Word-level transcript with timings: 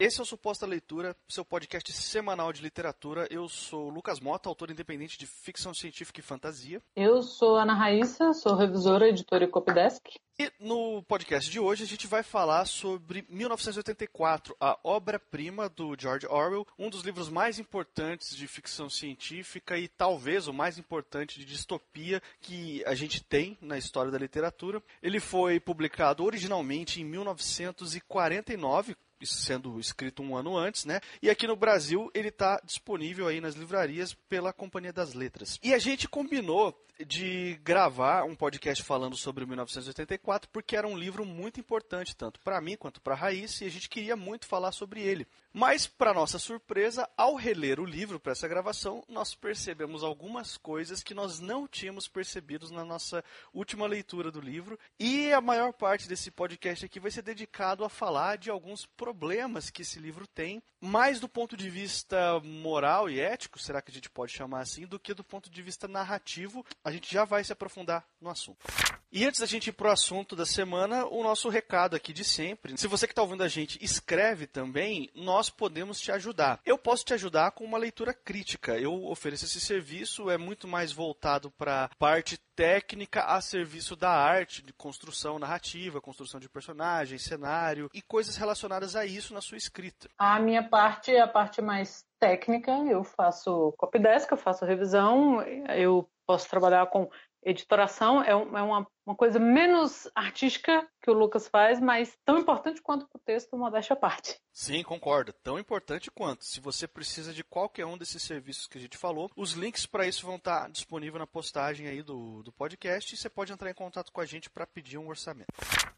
Esse 0.00 0.20
é 0.20 0.22
o 0.22 0.24
Suposta 0.24 0.64
Leitura, 0.64 1.16
seu 1.26 1.44
podcast 1.44 1.92
semanal 1.92 2.52
de 2.52 2.62
literatura. 2.62 3.26
Eu 3.32 3.48
sou 3.48 3.90
Lucas 3.90 4.20
Mota, 4.20 4.48
autor 4.48 4.70
independente 4.70 5.18
de 5.18 5.26
ficção 5.26 5.74
científica 5.74 6.20
e 6.20 6.22
fantasia. 6.22 6.80
Eu 6.94 7.20
sou 7.20 7.56
Ana 7.56 7.74
Raíssa, 7.74 8.32
sou 8.32 8.54
revisora, 8.54 9.08
editora 9.08 9.42
e 9.42 9.48
copydesk. 9.48 10.06
E 10.38 10.52
no 10.60 11.02
podcast 11.02 11.50
de 11.50 11.58
hoje 11.58 11.82
a 11.82 11.86
gente 11.86 12.06
vai 12.06 12.22
falar 12.22 12.64
sobre 12.64 13.26
1984, 13.28 14.54
a 14.60 14.78
obra-prima 14.84 15.68
do 15.68 15.96
George 15.98 16.28
Orwell, 16.28 16.64
um 16.78 16.88
dos 16.88 17.02
livros 17.02 17.28
mais 17.28 17.58
importantes 17.58 18.36
de 18.36 18.46
ficção 18.46 18.88
científica 18.88 19.76
e 19.76 19.88
talvez 19.88 20.46
o 20.46 20.52
mais 20.52 20.78
importante 20.78 21.40
de 21.40 21.44
distopia 21.44 22.22
que 22.40 22.84
a 22.86 22.94
gente 22.94 23.20
tem 23.20 23.58
na 23.60 23.76
história 23.76 24.12
da 24.12 24.18
literatura. 24.18 24.80
Ele 25.02 25.18
foi 25.18 25.58
publicado 25.58 26.22
originalmente 26.22 27.00
em 27.00 27.04
1949, 27.04 28.96
sendo 29.26 29.78
escrito 29.78 30.22
um 30.22 30.36
ano 30.36 30.56
antes, 30.56 30.84
né? 30.84 31.00
E 31.22 31.30
aqui 31.30 31.46
no 31.46 31.56
Brasil 31.56 32.10
ele 32.14 32.28
está 32.28 32.60
disponível 32.64 33.26
aí 33.26 33.40
nas 33.40 33.54
livrarias 33.54 34.14
pela 34.28 34.52
Companhia 34.52 34.92
das 34.92 35.14
Letras. 35.14 35.58
E 35.62 35.74
a 35.74 35.78
gente 35.78 36.08
combinou 36.08 36.74
de 37.06 37.58
gravar 37.62 38.24
um 38.24 38.34
podcast 38.34 38.82
falando 38.82 39.16
sobre 39.16 39.46
1984 39.46 40.50
porque 40.50 40.76
era 40.76 40.86
um 40.86 40.96
livro 40.96 41.24
muito 41.24 41.60
importante 41.60 42.16
tanto 42.16 42.40
para 42.40 42.60
mim 42.60 42.76
quanto 42.76 43.00
para 43.00 43.14
a 43.14 43.16
Raíssa 43.16 43.64
e 43.64 43.66
a 43.66 43.70
gente 43.70 43.88
queria 43.88 44.16
muito 44.16 44.46
falar 44.46 44.72
sobre 44.72 45.00
ele. 45.00 45.26
Mas 45.52 45.86
para 45.86 46.14
nossa 46.14 46.38
surpresa, 46.38 47.08
ao 47.16 47.34
reler 47.34 47.80
o 47.80 47.84
livro 47.84 48.20
para 48.20 48.32
essa 48.32 48.48
gravação, 48.48 49.02
nós 49.08 49.34
percebemos 49.34 50.02
algumas 50.02 50.56
coisas 50.56 51.02
que 51.02 51.14
nós 51.14 51.40
não 51.40 51.66
tínhamos 51.66 52.08
percebido 52.08 52.70
na 52.70 52.84
nossa 52.84 53.24
última 53.52 53.86
leitura 53.86 54.30
do 54.30 54.40
livro 54.40 54.78
e 54.98 55.32
a 55.32 55.40
maior 55.40 55.72
parte 55.72 56.08
desse 56.08 56.30
podcast 56.30 56.84
aqui 56.84 57.00
vai 57.00 57.10
ser 57.10 57.22
dedicado 57.22 57.84
a 57.84 57.88
falar 57.88 58.38
de 58.38 58.50
alguns 58.50 58.86
problemas 58.86 59.70
que 59.70 59.82
esse 59.82 59.98
livro 59.98 60.26
tem, 60.26 60.62
mais 60.80 61.20
do 61.20 61.28
ponto 61.28 61.56
de 61.56 61.70
vista 61.70 62.40
moral 62.40 63.08
e 63.08 63.20
ético, 63.20 63.58
será 63.58 63.80
que 63.80 63.90
a 63.90 63.94
gente 63.94 64.10
pode 64.10 64.32
chamar 64.32 64.60
assim, 64.60 64.86
do 64.86 64.98
que 64.98 65.14
do 65.14 65.24
ponto 65.24 65.50
de 65.50 65.62
vista 65.62 65.86
narrativo. 65.86 66.64
A 66.88 66.90
gente 66.90 67.12
já 67.12 67.26
vai 67.26 67.44
se 67.44 67.52
aprofundar 67.52 68.02
no 68.18 68.30
assunto. 68.30 68.64
E 69.12 69.26
antes 69.26 69.40
da 69.40 69.46
gente 69.46 69.68
ir 69.68 69.72
pro 69.72 69.90
assunto 69.90 70.34
da 70.34 70.46
semana, 70.46 71.04
o 71.04 71.22
nosso 71.22 71.50
recado 71.50 71.94
aqui 71.94 72.14
de 72.14 72.24
sempre. 72.24 72.76
Se 72.78 72.86
você 72.86 73.06
que 73.06 73.12
está 73.12 73.20
ouvindo 73.20 73.42
a 73.42 73.48
gente 73.48 73.78
escreve 73.82 74.46
também, 74.46 75.10
nós 75.14 75.50
podemos 75.50 76.00
te 76.00 76.10
ajudar. 76.10 76.60
Eu 76.64 76.78
posso 76.78 77.04
te 77.04 77.12
ajudar 77.12 77.50
com 77.50 77.62
uma 77.62 77.76
leitura 77.76 78.14
crítica. 78.14 78.78
Eu 78.78 79.04
ofereço 79.04 79.44
esse 79.44 79.60
serviço, 79.60 80.30
é 80.30 80.38
muito 80.38 80.66
mais 80.66 80.90
voltado 80.92 81.50
para 81.50 81.90
parte 81.98 82.38
técnica 82.56 83.22
a 83.22 83.40
serviço 83.40 83.94
da 83.94 84.10
arte, 84.10 84.62
de 84.62 84.72
construção 84.72 85.38
narrativa, 85.38 86.00
construção 86.00 86.40
de 86.40 86.48
personagens, 86.48 87.22
cenário 87.22 87.90
e 87.92 88.00
coisas 88.00 88.36
relacionadas 88.36 88.96
a 88.96 89.04
isso 89.04 89.34
na 89.34 89.42
sua 89.42 89.58
escrita. 89.58 90.08
A 90.18 90.40
minha 90.40 90.66
parte 90.66 91.12
é 91.12 91.20
a 91.20 91.28
parte 91.28 91.60
mais 91.62 92.07
técnica, 92.18 92.72
eu 92.88 93.04
faço 93.04 93.72
copydesk, 93.76 94.30
eu 94.30 94.38
faço 94.38 94.64
revisão, 94.64 95.42
eu 95.42 96.08
posso 96.26 96.48
trabalhar 96.48 96.86
com 96.86 97.08
editoração 97.42 98.22
é, 98.22 98.30
é 98.30 98.34
uma, 98.34 98.86
uma, 99.06 99.16
coisa 99.16 99.38
menos 99.38 100.10
artística 100.14 100.86
que 101.00 101.10
o 101.10 101.14
Lucas 101.14 101.48
faz, 101.48 101.80
mas 101.80 102.16
tão 102.24 102.38
importante 102.38 102.82
quanto 102.82 103.06
o 103.14 103.18
texto, 103.18 103.56
modéstia 103.56 103.94
à 103.94 103.96
parte. 103.96 104.38
Sim, 104.52 104.82
concordo. 104.82 105.32
Tão 105.42 105.58
importante 105.58 106.10
quanto. 106.10 106.44
Se 106.44 106.60
você 106.60 106.86
precisa 106.86 107.32
de 107.32 107.44
qualquer 107.44 107.86
um 107.86 107.96
desses 107.96 108.22
serviços 108.22 108.66
que 108.66 108.78
a 108.78 108.80
gente 108.80 108.98
falou, 108.98 109.30
os 109.36 109.52
links 109.52 109.86
para 109.86 110.06
isso 110.06 110.26
vão 110.26 110.36
estar 110.36 110.68
disponíveis 110.70 111.20
na 111.20 111.26
postagem 111.26 111.86
aí 111.86 112.02
do, 112.02 112.42
do 112.42 112.52
podcast 112.52 113.14
e 113.14 113.16
você 113.16 113.30
pode 113.30 113.52
entrar 113.52 113.70
em 113.70 113.74
contato 113.74 114.12
com 114.12 114.20
a 114.20 114.26
gente 114.26 114.50
para 114.50 114.66
pedir 114.66 114.98
um 114.98 115.08
orçamento. 115.08 115.48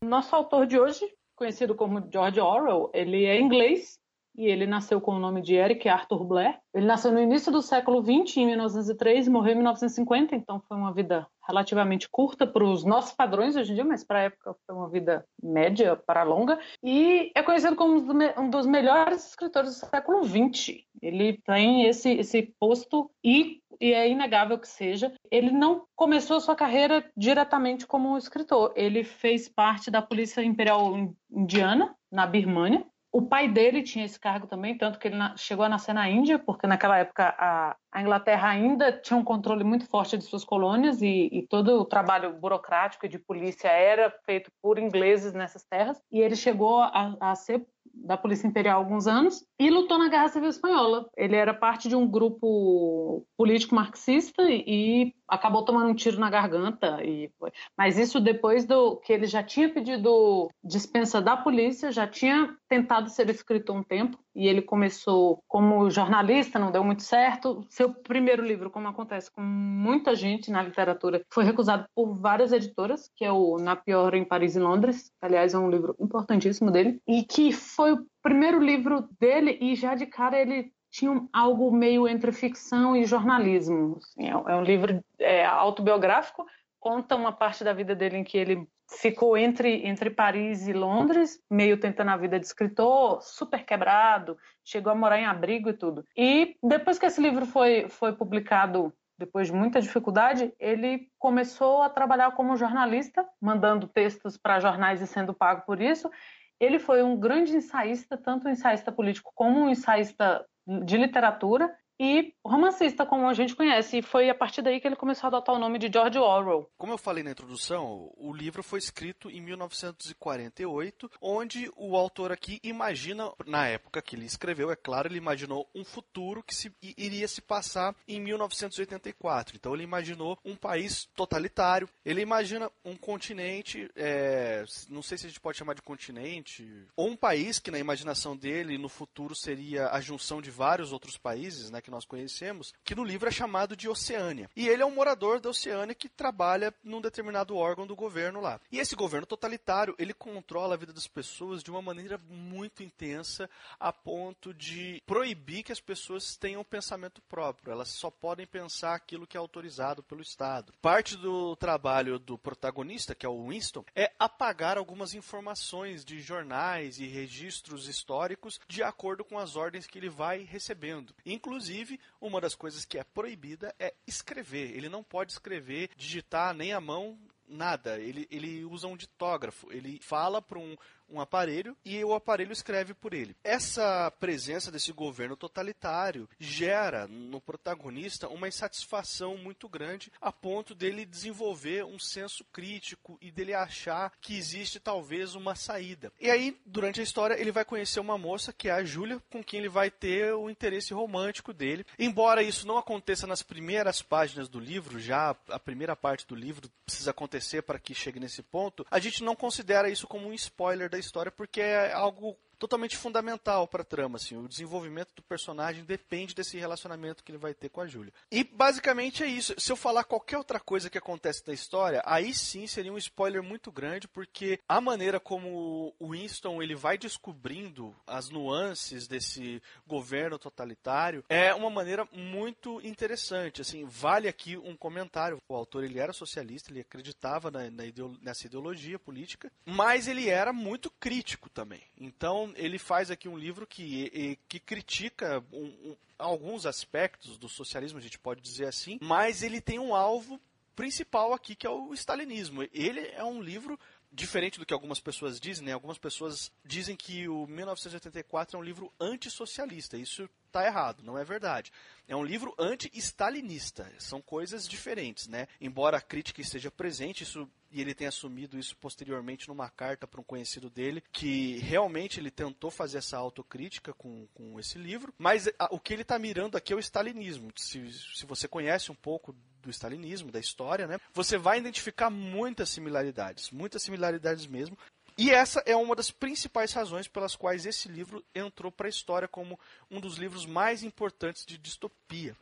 Nosso 0.00 0.34
autor 0.34 0.66
de 0.66 0.78
hoje, 0.78 1.10
conhecido 1.34 1.74
como 1.74 2.06
George 2.12 2.40
Orwell, 2.40 2.90
ele 2.92 3.24
é 3.24 3.40
inglês 3.40 3.98
e 4.40 4.46
ele 4.46 4.66
nasceu 4.66 5.02
com 5.02 5.14
o 5.14 5.18
nome 5.18 5.42
de 5.42 5.54
Eric 5.54 5.86
Arthur 5.86 6.24
Blair. 6.24 6.58
Ele 6.72 6.86
nasceu 6.86 7.12
no 7.12 7.20
início 7.20 7.52
do 7.52 7.60
século 7.60 8.02
XX, 8.02 8.38
em 8.38 8.46
1903, 8.46 9.26
e 9.26 9.30
morreu 9.30 9.52
em 9.52 9.56
1950, 9.56 10.34
então 10.34 10.62
foi 10.66 10.78
uma 10.78 10.94
vida 10.94 11.26
relativamente 11.46 12.08
curta 12.08 12.46
para 12.46 12.64
os 12.64 12.82
nossos 12.82 13.12
padrões 13.12 13.54
hoje 13.54 13.72
em 13.72 13.74
dia, 13.74 13.84
mas 13.84 14.02
para 14.02 14.20
a 14.20 14.22
época 14.22 14.56
foi 14.66 14.74
uma 14.74 14.88
vida 14.88 15.26
média 15.42 15.94
para 15.94 16.22
longa. 16.22 16.58
E 16.82 17.30
é 17.34 17.42
conhecido 17.42 17.76
como 17.76 18.00
um 18.38 18.48
dos 18.48 18.64
melhores 18.64 19.28
escritores 19.28 19.78
do 19.78 19.86
século 19.86 20.24
XX. 20.24 20.84
Ele 21.02 21.38
tem 21.44 21.84
esse, 21.84 22.10
esse 22.10 22.54
posto 22.58 23.10
e, 23.22 23.60
e 23.78 23.92
é 23.92 24.08
inegável 24.08 24.58
que 24.58 24.68
seja. 24.68 25.12
Ele 25.30 25.50
não 25.50 25.84
começou 25.94 26.40
sua 26.40 26.56
carreira 26.56 27.04
diretamente 27.14 27.86
como 27.86 28.16
escritor. 28.16 28.72
Ele 28.74 29.04
fez 29.04 29.50
parte 29.50 29.90
da 29.90 30.00
Polícia 30.00 30.42
Imperial 30.42 30.94
Indiana, 31.30 31.94
na 32.10 32.26
Birmânia, 32.26 32.84
o 33.12 33.22
pai 33.22 33.48
dele 33.48 33.82
tinha 33.82 34.04
esse 34.04 34.18
cargo 34.18 34.46
também, 34.46 34.78
tanto 34.78 34.98
que 34.98 35.08
ele 35.08 35.16
chegou 35.36 35.64
a 35.64 35.68
nascer 35.68 35.92
na 35.92 36.08
Índia, 36.08 36.38
porque 36.38 36.66
naquela 36.66 36.98
época 36.98 37.34
a, 37.36 37.76
a 37.90 38.02
Inglaterra 38.02 38.48
ainda 38.48 38.92
tinha 38.92 39.18
um 39.18 39.24
controle 39.24 39.64
muito 39.64 39.86
forte 39.86 40.16
de 40.16 40.24
suas 40.24 40.44
colônias 40.44 41.02
e, 41.02 41.28
e, 41.32 41.46
todo 41.48 41.80
o 41.80 41.84
trabalho 41.84 42.32
burocrático 42.34 43.06
e 43.06 43.08
de 43.08 43.18
polícia 43.18 43.68
era 43.68 44.14
feito 44.24 44.50
por 44.62 44.78
ingleses 44.78 45.32
nessas 45.32 45.64
terras. 45.64 46.00
E 46.10 46.20
ele 46.20 46.36
chegou 46.36 46.80
a, 46.80 47.16
a 47.20 47.34
ser 47.34 47.66
da 47.92 48.16
Polícia 48.16 48.46
Imperial 48.46 48.80
há 48.80 48.84
alguns 48.84 49.06
anos 49.08 49.44
e 49.58 49.68
lutou 49.68 49.98
na 49.98 50.08
Guerra 50.08 50.28
Civil 50.28 50.48
Espanhola. 50.48 51.08
Ele 51.16 51.34
era 51.34 51.52
parte 51.52 51.88
de 51.88 51.96
um 51.96 52.06
grupo 52.06 53.26
político 53.36 53.74
marxista 53.74 54.42
e, 54.44 54.64
e 54.66 55.14
acabou 55.30 55.64
tomando 55.64 55.88
um 55.88 55.94
tiro 55.94 56.18
na 56.18 56.28
garganta. 56.28 57.02
E, 57.04 57.30
mas 57.76 57.96
isso 57.96 58.20
depois 58.20 58.64
do 58.64 58.96
que 58.96 59.12
ele 59.12 59.26
já 59.26 59.42
tinha 59.42 59.68
pedido 59.68 60.48
dispensa 60.62 61.20
da 61.20 61.36
polícia, 61.36 61.92
já 61.92 62.06
tinha 62.06 62.54
tentado 62.68 63.08
ser 63.08 63.30
escritor 63.30 63.76
um 63.76 63.82
tempo 63.82 64.18
e 64.34 64.46
ele 64.46 64.62
começou 64.62 65.42
como 65.48 65.90
jornalista, 65.90 66.58
não 66.58 66.70
deu 66.70 66.84
muito 66.84 67.02
certo. 67.02 67.64
Seu 67.68 67.92
primeiro 67.92 68.44
livro, 68.44 68.70
como 68.70 68.88
acontece 68.88 69.30
com 69.30 69.40
muita 69.40 70.14
gente 70.14 70.50
na 70.50 70.62
literatura, 70.62 71.22
foi 71.32 71.44
recusado 71.44 71.86
por 71.94 72.14
várias 72.14 72.52
editoras, 72.52 73.10
que 73.16 73.24
é 73.24 73.32
o 73.32 73.56
Na 73.58 73.76
Pior 73.76 74.14
em 74.14 74.24
Paris 74.24 74.56
e 74.56 74.60
Londres, 74.60 75.10
aliás 75.20 75.54
é 75.54 75.58
um 75.58 75.70
livro 75.70 75.96
importantíssimo 75.98 76.70
dele, 76.70 77.00
e 77.06 77.24
que 77.24 77.52
foi 77.52 77.92
o 77.92 78.06
primeiro 78.22 78.62
livro 78.62 79.08
dele 79.18 79.58
e 79.60 79.74
já 79.74 79.94
de 79.94 80.06
cara 80.06 80.38
ele 80.38 80.72
tinha 80.90 81.26
algo 81.32 81.70
meio 81.70 82.08
entre 82.08 82.32
ficção 82.32 82.96
e 82.96 83.04
jornalismo. 83.04 83.98
Assim, 83.98 84.28
é, 84.28 84.56
um 84.56 84.62
livro 84.62 85.02
é, 85.18 85.44
autobiográfico, 85.44 86.46
conta 86.78 87.14
uma 87.14 87.32
parte 87.32 87.62
da 87.62 87.72
vida 87.72 87.94
dele 87.94 88.16
em 88.16 88.24
que 88.24 88.36
ele 88.36 88.66
ficou 88.88 89.36
entre, 89.36 89.86
entre 89.86 90.10
Paris 90.10 90.66
e 90.66 90.72
Londres, 90.72 91.40
meio 91.48 91.78
tentando 91.78 92.10
a 92.10 92.16
vida 92.16 92.40
de 92.40 92.46
escritor, 92.46 93.22
super 93.22 93.64
quebrado, 93.64 94.36
chegou 94.64 94.90
a 94.90 94.96
morar 94.96 95.18
em 95.18 95.26
abrigo 95.26 95.68
e 95.68 95.74
tudo. 95.74 96.04
E 96.16 96.56
depois 96.62 96.98
que 96.98 97.06
esse 97.06 97.20
livro 97.20 97.46
foi, 97.46 97.88
foi 97.88 98.12
publicado, 98.12 98.92
depois 99.16 99.46
de 99.46 99.52
muita 99.52 99.80
dificuldade, 99.80 100.52
ele 100.58 101.08
começou 101.18 101.82
a 101.82 101.90
trabalhar 101.90 102.32
como 102.32 102.56
jornalista, 102.56 103.24
mandando 103.40 103.86
textos 103.86 104.36
para 104.36 104.58
jornais 104.58 105.00
e 105.00 105.06
sendo 105.06 105.34
pago 105.34 105.62
por 105.64 105.80
isso. 105.80 106.10
Ele 106.58 106.78
foi 106.78 107.02
um 107.02 107.18
grande 107.18 107.54
ensaísta, 107.54 108.16
tanto 108.16 108.48
um 108.48 108.50
ensaísta 108.50 108.90
político 108.90 109.30
como 109.34 109.60
um 109.60 109.70
ensaísta 109.70 110.44
de 110.70 110.98
literatura, 110.98 111.76
e 112.00 112.32
romancista, 112.42 113.04
como 113.04 113.28
a 113.28 113.34
gente 113.34 113.54
conhece. 113.54 113.98
E 113.98 114.02
foi 114.02 114.30
a 114.30 114.34
partir 114.34 114.62
daí 114.62 114.80
que 114.80 114.88
ele 114.88 114.96
começou 114.96 115.26
a 115.26 115.28
adotar 115.28 115.54
o 115.54 115.58
nome 115.58 115.78
de 115.78 115.92
George 115.92 116.18
Orwell. 116.18 116.70
Como 116.78 116.94
eu 116.94 116.98
falei 116.98 117.22
na 117.22 117.30
introdução, 117.30 118.10
o 118.16 118.32
livro 118.32 118.62
foi 118.62 118.78
escrito 118.78 119.30
em 119.30 119.38
1948, 119.42 121.10
onde 121.20 121.70
o 121.76 121.94
autor 121.94 122.32
aqui 122.32 122.58
imagina, 122.64 123.30
na 123.46 123.66
época 123.66 124.00
que 124.00 124.16
ele 124.16 124.24
escreveu, 124.24 124.70
é 124.70 124.76
claro, 124.76 125.08
ele 125.08 125.18
imaginou 125.18 125.68
um 125.74 125.84
futuro 125.84 126.42
que 126.42 126.54
se, 126.54 126.72
iria 126.96 127.28
se 127.28 127.42
passar 127.42 127.94
em 128.08 128.18
1984. 128.18 129.56
Então 129.56 129.74
ele 129.74 129.84
imaginou 129.84 130.38
um 130.42 130.56
país 130.56 131.04
totalitário, 131.14 131.86
ele 132.02 132.22
imagina 132.22 132.70
um 132.82 132.96
continente, 132.96 133.90
é, 133.94 134.64
não 134.88 135.02
sei 135.02 135.18
se 135.18 135.26
a 135.26 135.28
gente 135.28 135.40
pode 135.40 135.58
chamar 135.58 135.74
de 135.74 135.82
continente, 135.82 136.66
ou 136.96 137.08
um 137.08 137.16
país 137.16 137.58
que 137.58 137.70
na 137.70 137.78
imaginação 137.78 138.34
dele 138.34 138.78
no 138.78 138.88
futuro 138.88 139.34
seria 139.34 139.90
a 139.90 140.00
junção 140.00 140.40
de 140.40 140.50
vários 140.50 140.94
outros 140.94 141.18
países, 141.18 141.70
né? 141.70 141.82
Que 141.90 141.92
nós 141.92 142.04
conhecemos, 142.04 142.72
que 142.84 142.94
no 142.94 143.02
livro 143.02 143.28
é 143.28 143.32
chamado 143.32 143.76
de 143.76 143.88
Oceânia. 143.88 144.48
E 144.54 144.68
ele 144.68 144.82
é 144.82 144.86
um 144.86 144.94
morador 144.94 145.40
da 145.40 145.50
Oceânia 145.50 145.94
que 145.94 146.08
trabalha 146.08 146.72
num 146.84 147.00
determinado 147.00 147.56
órgão 147.56 147.86
do 147.86 147.96
governo 147.96 148.40
lá. 148.40 148.60
E 148.70 148.78
esse 148.78 148.94
governo 148.94 149.26
totalitário, 149.26 149.94
ele 149.98 150.14
controla 150.14 150.74
a 150.74 150.78
vida 150.78 150.92
das 150.92 151.08
pessoas 151.08 151.62
de 151.62 151.70
uma 151.70 151.82
maneira 151.82 152.18
muito 152.28 152.84
intensa, 152.84 153.50
a 153.78 153.92
ponto 153.92 154.54
de 154.54 155.02
proibir 155.04 155.64
que 155.64 155.72
as 155.72 155.80
pessoas 155.80 156.36
tenham 156.36 156.62
pensamento 156.62 157.20
próprio. 157.22 157.72
Elas 157.72 157.88
só 157.88 158.10
podem 158.10 158.46
pensar 158.46 158.94
aquilo 158.94 159.26
que 159.26 159.36
é 159.36 159.40
autorizado 159.40 160.02
pelo 160.02 160.22
Estado. 160.22 160.72
Parte 160.80 161.16
do 161.16 161.56
trabalho 161.56 162.18
do 162.18 162.38
protagonista, 162.38 163.14
que 163.14 163.26
é 163.26 163.28
o 163.28 163.48
Winston, 163.48 163.84
é 163.96 164.12
apagar 164.18 164.78
algumas 164.78 165.12
informações 165.14 166.04
de 166.04 166.20
jornais 166.20 167.00
e 167.00 167.06
registros 167.06 167.88
históricos 167.88 168.60
de 168.68 168.82
acordo 168.82 169.24
com 169.24 169.38
as 169.38 169.56
ordens 169.56 169.86
que 169.86 169.98
ele 169.98 170.08
vai 170.08 170.44
recebendo. 170.44 171.14
Inclusive, 171.26 171.79
Inclusive, 171.80 172.00
uma 172.20 172.40
das 172.40 172.54
coisas 172.54 172.84
que 172.84 172.98
é 172.98 173.04
proibida 173.04 173.74
é 173.78 173.94
escrever. 174.06 174.76
Ele 174.76 174.88
não 174.88 175.02
pode 175.02 175.32
escrever, 175.32 175.90
digitar 175.96 176.54
nem 176.54 176.72
a 176.74 176.80
mão, 176.80 177.18
nada. 177.48 177.98
Ele, 177.98 178.28
ele 178.30 178.64
usa 178.64 178.86
um 178.86 178.96
ditógrafo. 178.96 179.72
Ele 179.72 179.98
fala 180.02 180.42
para 180.42 180.58
um, 180.58 180.76
um 181.10 181.20
aparelho 181.20 181.76
e 181.84 182.02
o 182.04 182.14
aparelho 182.14 182.52
escreve 182.52 182.94
por 182.94 183.12
ele. 183.12 183.36
Essa 183.42 184.10
presença 184.18 184.70
desse 184.70 184.92
governo 184.92 185.36
totalitário 185.36 186.28
gera 186.38 187.06
no 187.06 187.40
protagonista 187.40 188.28
uma 188.28 188.48
insatisfação 188.48 189.36
muito 189.36 189.68
grande 189.68 190.12
a 190.20 190.32
ponto 190.32 190.74
dele 190.74 191.04
desenvolver 191.04 191.84
um 191.84 191.98
senso 191.98 192.44
crítico 192.52 193.18
e 193.20 193.30
dele 193.30 193.54
achar 193.54 194.12
que 194.20 194.36
existe 194.36 194.78
talvez 194.78 195.34
uma 195.34 195.54
saída. 195.54 196.12
E 196.20 196.30
aí, 196.30 196.56
durante 196.64 197.00
a 197.00 197.02
história, 197.02 197.40
ele 197.40 197.52
vai 197.52 197.64
conhecer 197.64 198.00
uma 198.00 198.16
moça 198.16 198.52
que 198.52 198.68
é 198.68 198.72
a 198.72 198.84
Júlia, 198.84 199.20
com 199.30 199.42
quem 199.42 199.60
ele 199.60 199.68
vai 199.68 199.90
ter 199.90 200.32
o 200.34 200.48
interesse 200.48 200.94
romântico 200.94 201.52
dele. 201.52 201.84
Embora 201.98 202.42
isso 202.42 202.66
não 202.66 202.78
aconteça 202.78 203.26
nas 203.26 203.42
primeiras 203.42 204.02
páginas 204.02 204.48
do 204.48 204.60
livro, 204.60 204.98
já 204.98 205.36
a 205.48 205.58
primeira 205.58 205.96
parte 205.96 206.26
do 206.26 206.34
livro 206.34 206.70
precisa 206.84 207.10
acontecer 207.10 207.62
para 207.62 207.78
que 207.78 207.94
chegue 207.94 208.20
nesse 208.20 208.42
ponto, 208.42 208.86
a 208.90 208.98
gente 208.98 209.22
não 209.22 209.34
considera 209.34 209.90
isso 209.90 210.06
como 210.06 210.28
um 210.28 210.34
spoiler 210.34 210.88
da 210.88 210.98
história 211.00 211.32
porque 211.32 211.60
é 211.60 211.92
algo 211.92 212.38
totalmente 212.60 212.96
fundamental 212.96 213.66
para 213.66 213.80
a 213.80 213.84
trama, 213.84 214.16
assim. 214.16 214.36
O 214.36 214.46
desenvolvimento 214.46 215.08
do 215.16 215.22
personagem 215.22 215.82
depende 215.82 216.34
desse 216.34 216.58
relacionamento 216.58 217.24
que 217.24 217.32
ele 217.32 217.38
vai 217.38 217.54
ter 217.54 217.70
com 217.70 217.80
a 217.80 217.86
Júlia. 217.86 218.12
E 218.30 218.44
basicamente 218.44 219.24
é 219.24 219.26
isso. 219.26 219.54
Se 219.58 219.72
eu 219.72 219.76
falar 219.76 220.04
qualquer 220.04 220.36
outra 220.36 220.60
coisa 220.60 220.90
que 220.90 220.98
acontece 220.98 221.44
da 221.44 221.54
história, 221.54 222.02
aí 222.04 222.34
sim 222.34 222.66
seria 222.66 222.92
um 222.92 222.98
spoiler 222.98 223.42
muito 223.42 223.72
grande, 223.72 224.06
porque 224.06 224.60
a 224.68 224.78
maneira 224.78 225.18
como 225.18 225.94
o 225.98 226.10
Winston 226.10 226.62
ele 226.62 226.74
vai 226.74 226.98
descobrindo 226.98 227.96
as 228.06 228.28
nuances 228.28 229.08
desse 229.08 229.62
governo 229.86 230.38
totalitário 230.38 231.24
é 231.30 231.54
uma 231.54 231.70
maneira 231.70 232.06
muito 232.12 232.78
interessante. 232.86 233.62
Assim, 233.62 233.86
vale 233.86 234.28
aqui 234.28 234.58
um 234.58 234.76
comentário. 234.76 235.40
O 235.48 235.54
autor 235.54 235.82
ele 235.82 235.98
era 235.98 236.12
socialista, 236.12 236.70
ele 236.70 236.80
acreditava 236.80 237.50
na, 237.50 237.70
na 237.70 237.86
ideolo 237.86 238.18
nessa 238.20 238.46
ideologia 238.46 238.98
política, 238.98 239.50
mas 239.64 240.06
ele 240.06 240.28
era 240.28 240.52
muito 240.52 240.90
crítico 240.90 241.48
também. 241.48 241.82
Então 241.96 242.49
ele 242.56 242.78
faz 242.78 243.10
aqui 243.10 243.28
um 243.28 243.36
livro 243.36 243.66
que, 243.66 244.38
que 244.48 244.58
critica 244.58 245.44
um, 245.52 245.66
um, 245.66 245.96
alguns 246.18 246.66
aspectos 246.66 247.38
do 247.38 247.48
socialismo, 247.48 247.98
a 247.98 248.02
gente 248.02 248.18
pode 248.18 248.40
dizer 248.40 248.66
assim, 248.66 248.98
mas 249.00 249.42
ele 249.42 249.60
tem 249.60 249.78
um 249.78 249.94
alvo 249.94 250.40
principal 250.74 251.32
aqui 251.32 251.54
que 251.54 251.66
é 251.66 251.70
o 251.70 251.92
stalinismo. 251.94 252.62
Ele 252.72 253.00
é 253.08 253.24
um 253.24 253.42
livro 253.42 253.78
diferente 254.12 254.58
do 254.58 254.66
que 254.66 254.74
algumas 254.74 254.98
pessoas 254.98 255.38
dizem, 255.38 255.64
né? 255.66 255.72
Algumas 255.72 255.98
pessoas 255.98 256.50
dizem 256.64 256.96
que 256.96 257.28
o 257.28 257.46
1984 257.46 258.56
é 258.56 258.60
um 258.60 258.62
livro 258.62 258.92
antissocialista. 258.98 259.96
Isso 259.96 260.28
está 260.46 260.66
errado, 260.66 261.02
não 261.04 261.16
é 261.16 261.24
verdade. 261.24 261.72
É 262.08 262.16
um 262.16 262.24
livro 262.24 262.54
anti-stalinista. 262.58 263.90
São 263.98 264.20
coisas 264.20 264.66
diferentes, 264.66 265.28
né? 265.28 265.46
Embora 265.60 265.98
a 265.98 266.02
crítica 266.02 266.40
esteja 266.40 266.70
presente, 266.70 267.22
isso 267.22 267.48
e 267.70 267.80
ele 267.80 267.94
tem 267.94 268.06
assumido 268.06 268.58
isso 268.58 268.76
posteriormente 268.76 269.48
numa 269.48 269.68
carta 269.70 270.06
para 270.06 270.20
um 270.20 270.24
conhecido 270.24 270.68
dele, 270.68 271.02
que 271.12 271.58
realmente 271.58 272.18
ele 272.18 272.30
tentou 272.30 272.70
fazer 272.70 272.98
essa 272.98 273.16
autocrítica 273.16 273.92
com, 273.94 274.26
com 274.34 274.58
esse 274.58 274.78
livro, 274.78 275.14
mas 275.16 275.48
a, 275.58 275.68
o 275.74 275.78
que 275.78 275.92
ele 275.92 276.02
está 276.02 276.18
mirando 276.18 276.56
aqui 276.56 276.72
é 276.72 276.76
o 276.76 276.80
stalinismo. 276.80 277.50
Se, 277.56 277.92
se 277.92 278.26
você 278.26 278.48
conhece 278.48 278.90
um 278.90 278.94
pouco 278.94 279.34
do 279.62 279.70
stalinismo, 279.70 280.32
da 280.32 280.40
história, 280.40 280.86
né, 280.86 280.98
você 281.12 281.36
vai 281.36 281.58
identificar 281.58 282.10
muitas 282.10 282.70
similaridades, 282.70 283.50
muitas 283.50 283.82
similaridades 283.82 284.46
mesmo, 284.46 284.76
e 285.16 285.30
essa 285.30 285.62
é 285.66 285.76
uma 285.76 285.94
das 285.94 286.10
principais 286.10 286.72
razões 286.72 287.06
pelas 287.06 287.36
quais 287.36 287.66
esse 287.66 287.88
livro 287.88 288.24
entrou 288.34 288.72
para 288.72 288.86
a 288.86 288.88
história 288.88 289.28
como 289.28 289.60
um 289.90 290.00
dos 290.00 290.16
livros 290.16 290.46
mais 290.46 290.82
importantes 290.82 291.44
de 291.44 291.58
distopia. 291.58 292.34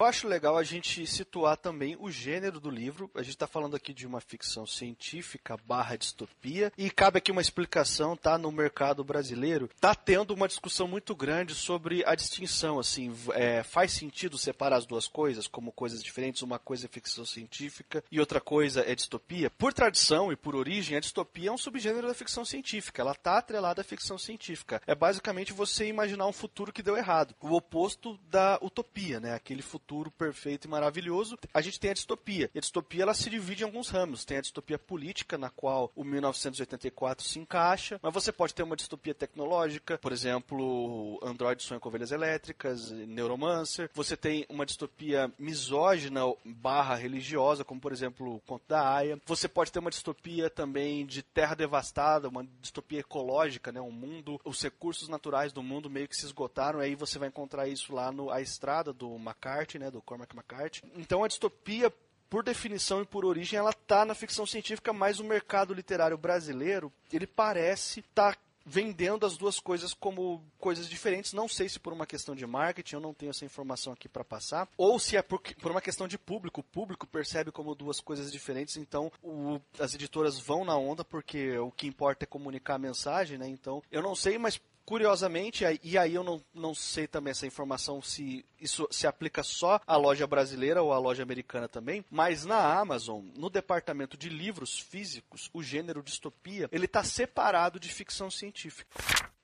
Eu 0.00 0.06
acho 0.06 0.28
legal 0.28 0.56
a 0.56 0.62
gente 0.62 1.04
situar 1.08 1.56
também 1.56 1.96
o 1.98 2.08
gênero 2.08 2.60
do 2.60 2.70
livro. 2.70 3.10
A 3.16 3.22
gente 3.22 3.32
está 3.32 3.48
falando 3.48 3.74
aqui 3.74 3.92
de 3.92 4.06
uma 4.06 4.20
ficção 4.20 4.64
científica 4.64 5.56
barra 5.66 5.96
distopia. 5.96 6.72
E 6.78 6.88
cabe 6.88 7.18
aqui 7.18 7.32
uma 7.32 7.40
explicação, 7.40 8.16
tá? 8.16 8.38
No 8.38 8.52
mercado 8.52 9.02
brasileiro, 9.02 9.68
tá 9.80 9.96
tendo 9.96 10.32
uma 10.32 10.46
discussão 10.46 10.86
muito 10.86 11.16
grande 11.16 11.52
sobre 11.52 12.04
a 12.06 12.14
distinção, 12.14 12.78
assim, 12.78 13.12
é, 13.34 13.64
faz 13.64 13.90
sentido 13.90 14.38
separar 14.38 14.76
as 14.76 14.86
duas 14.86 15.08
coisas 15.08 15.48
como 15.48 15.72
coisas 15.72 16.00
diferentes? 16.00 16.42
Uma 16.42 16.60
coisa 16.60 16.86
é 16.86 16.88
ficção 16.88 17.26
científica 17.26 18.04
e 18.08 18.20
outra 18.20 18.40
coisa 18.40 18.82
é 18.88 18.94
distopia? 18.94 19.50
Por 19.50 19.72
tradição 19.72 20.30
e 20.30 20.36
por 20.36 20.54
origem, 20.54 20.96
a 20.96 21.00
distopia 21.00 21.48
é 21.48 21.52
um 21.52 21.58
subgênero 21.58 22.06
da 22.06 22.14
ficção 22.14 22.44
científica. 22.44 23.02
Ela 23.02 23.16
tá 23.16 23.38
atrelada 23.38 23.80
à 23.80 23.84
ficção 23.84 24.16
científica. 24.16 24.80
É 24.86 24.94
basicamente 24.94 25.52
você 25.52 25.86
imaginar 25.86 26.28
um 26.28 26.32
futuro 26.32 26.72
que 26.72 26.84
deu 26.84 26.96
errado. 26.96 27.34
O 27.40 27.56
oposto 27.56 28.16
da 28.30 28.60
utopia, 28.62 29.18
né? 29.18 29.34
Aquele 29.48 29.62
futuro 29.62 30.10
perfeito 30.10 30.66
e 30.66 30.68
maravilhoso, 30.68 31.38
a 31.54 31.62
gente 31.62 31.80
tem 31.80 31.90
a 31.90 31.94
distopia. 31.94 32.50
E 32.54 32.58
a 32.58 32.60
distopia 32.60 33.02
ela 33.02 33.14
se 33.14 33.30
divide 33.30 33.62
em 33.62 33.64
alguns 33.64 33.88
ramos. 33.88 34.22
Tem 34.22 34.36
a 34.36 34.42
distopia 34.42 34.78
política, 34.78 35.38
na 35.38 35.48
qual 35.48 35.90
o 35.96 36.04
1984 36.04 37.24
se 37.24 37.38
encaixa, 37.38 37.98
mas 38.02 38.12
você 38.12 38.30
pode 38.30 38.52
ter 38.52 38.62
uma 38.62 38.76
distopia 38.76 39.14
tecnológica, 39.14 39.96
por 39.96 40.12
exemplo, 40.12 41.18
Android 41.22 41.62
sonha 41.62 41.80
com 41.80 41.88
ovelhas 41.88 42.12
elétricas, 42.12 42.90
Neuromancer. 42.90 43.88
Você 43.94 44.18
tem 44.18 44.44
uma 44.50 44.66
distopia 44.66 45.32
misógina 45.38 46.20
barra 46.44 46.94
religiosa, 46.94 47.64
como 47.64 47.80
por 47.80 47.90
exemplo 47.90 48.34
o 48.34 48.40
Conto 48.40 48.64
da 48.68 48.96
Aya. 48.96 49.18
Você 49.24 49.48
pode 49.48 49.72
ter 49.72 49.78
uma 49.78 49.88
distopia 49.88 50.50
também 50.50 51.06
de 51.06 51.22
terra 51.22 51.54
devastada, 51.54 52.28
uma 52.28 52.46
distopia 52.60 53.00
ecológica, 53.00 53.72
né? 53.72 53.80
Um 53.80 53.90
mundo, 53.90 54.38
os 54.44 54.62
recursos 54.62 55.08
naturais 55.08 55.54
do 55.54 55.62
mundo 55.62 55.88
meio 55.88 56.06
que 56.06 56.16
se 56.16 56.26
esgotaram, 56.26 56.80
aí 56.80 56.94
você 56.94 57.18
vai 57.18 57.28
encontrar 57.28 57.66
isso 57.66 57.94
lá 57.94 58.12
no 58.12 58.30
A 58.30 58.42
Estrada 58.42 58.92
do 58.92 59.16
McCarthy, 59.28 59.78
né, 59.78 59.90
do 59.90 60.02
Cormac 60.02 60.34
McCarthy. 60.34 60.82
Então 60.96 61.22
a 61.22 61.28
distopia 61.28 61.92
por 62.28 62.42
definição 62.42 63.00
e 63.00 63.06
por 63.06 63.24
origem, 63.24 63.58
ela 63.58 63.70
está 63.70 64.04
na 64.04 64.14
ficção 64.14 64.46
científica, 64.46 64.92
mas 64.92 65.18
o 65.18 65.24
mercado 65.24 65.72
literário 65.72 66.18
brasileiro, 66.18 66.92
ele 67.10 67.26
parece 67.26 68.00
estar 68.00 68.34
tá 68.34 68.40
vendendo 68.68 69.24
as 69.24 69.36
duas 69.36 69.58
coisas 69.58 69.94
como 69.94 70.44
coisas 70.58 70.88
diferentes. 70.88 71.32
Não 71.32 71.48
sei 71.48 71.68
se 71.68 71.80
por 71.80 71.92
uma 71.92 72.06
questão 72.06 72.34
de 72.34 72.46
marketing, 72.46 72.96
eu 72.96 73.00
não 73.00 73.14
tenho 73.14 73.30
essa 73.30 73.44
informação 73.44 73.94
aqui 73.94 74.08
para 74.08 74.22
passar, 74.22 74.68
ou 74.76 74.98
se 74.98 75.16
é 75.16 75.22
por, 75.22 75.40
por, 75.40 75.70
uma 75.70 75.80
questão 75.80 76.06
de 76.06 76.18
público. 76.18 76.60
O 76.60 76.64
público 76.64 77.06
percebe 77.06 77.50
como 77.50 77.74
duas 77.74 77.98
coisas 77.98 78.30
diferentes, 78.30 78.76
então 78.76 79.10
o, 79.22 79.58
as 79.78 79.94
editoras 79.94 80.38
vão 80.38 80.64
na 80.64 80.76
onda 80.76 81.02
porque 81.02 81.56
o 81.58 81.70
que 81.70 81.86
importa 81.86 82.24
é 82.24 82.26
comunicar 82.26 82.74
a 82.74 82.78
mensagem, 82.78 83.38
né? 83.38 83.48
Então, 83.48 83.82
eu 83.90 84.02
não 84.02 84.14
sei, 84.14 84.36
mas 84.36 84.60
Curiosamente, 84.88 85.66
e 85.84 85.98
aí 85.98 86.14
eu 86.14 86.24
não, 86.24 86.40
não 86.54 86.74
sei 86.74 87.06
também 87.06 87.32
essa 87.32 87.46
informação 87.46 88.00
se 88.00 88.42
isso 88.58 88.88
se 88.90 89.06
aplica 89.06 89.42
só 89.42 89.78
à 89.86 89.98
loja 89.98 90.26
brasileira 90.26 90.82
ou 90.82 90.94
à 90.94 90.98
loja 90.98 91.22
americana 91.22 91.68
também, 91.68 92.02
mas 92.10 92.46
na 92.46 92.56
Amazon, 92.80 93.22
no 93.36 93.50
departamento 93.50 94.16
de 94.16 94.30
livros 94.30 94.78
físicos, 94.78 95.50
o 95.52 95.62
gênero 95.62 96.02
distopia, 96.02 96.70
ele 96.72 96.86
está 96.86 97.04
separado 97.04 97.78
de 97.78 97.90
ficção 97.90 98.30
científica. 98.30 98.88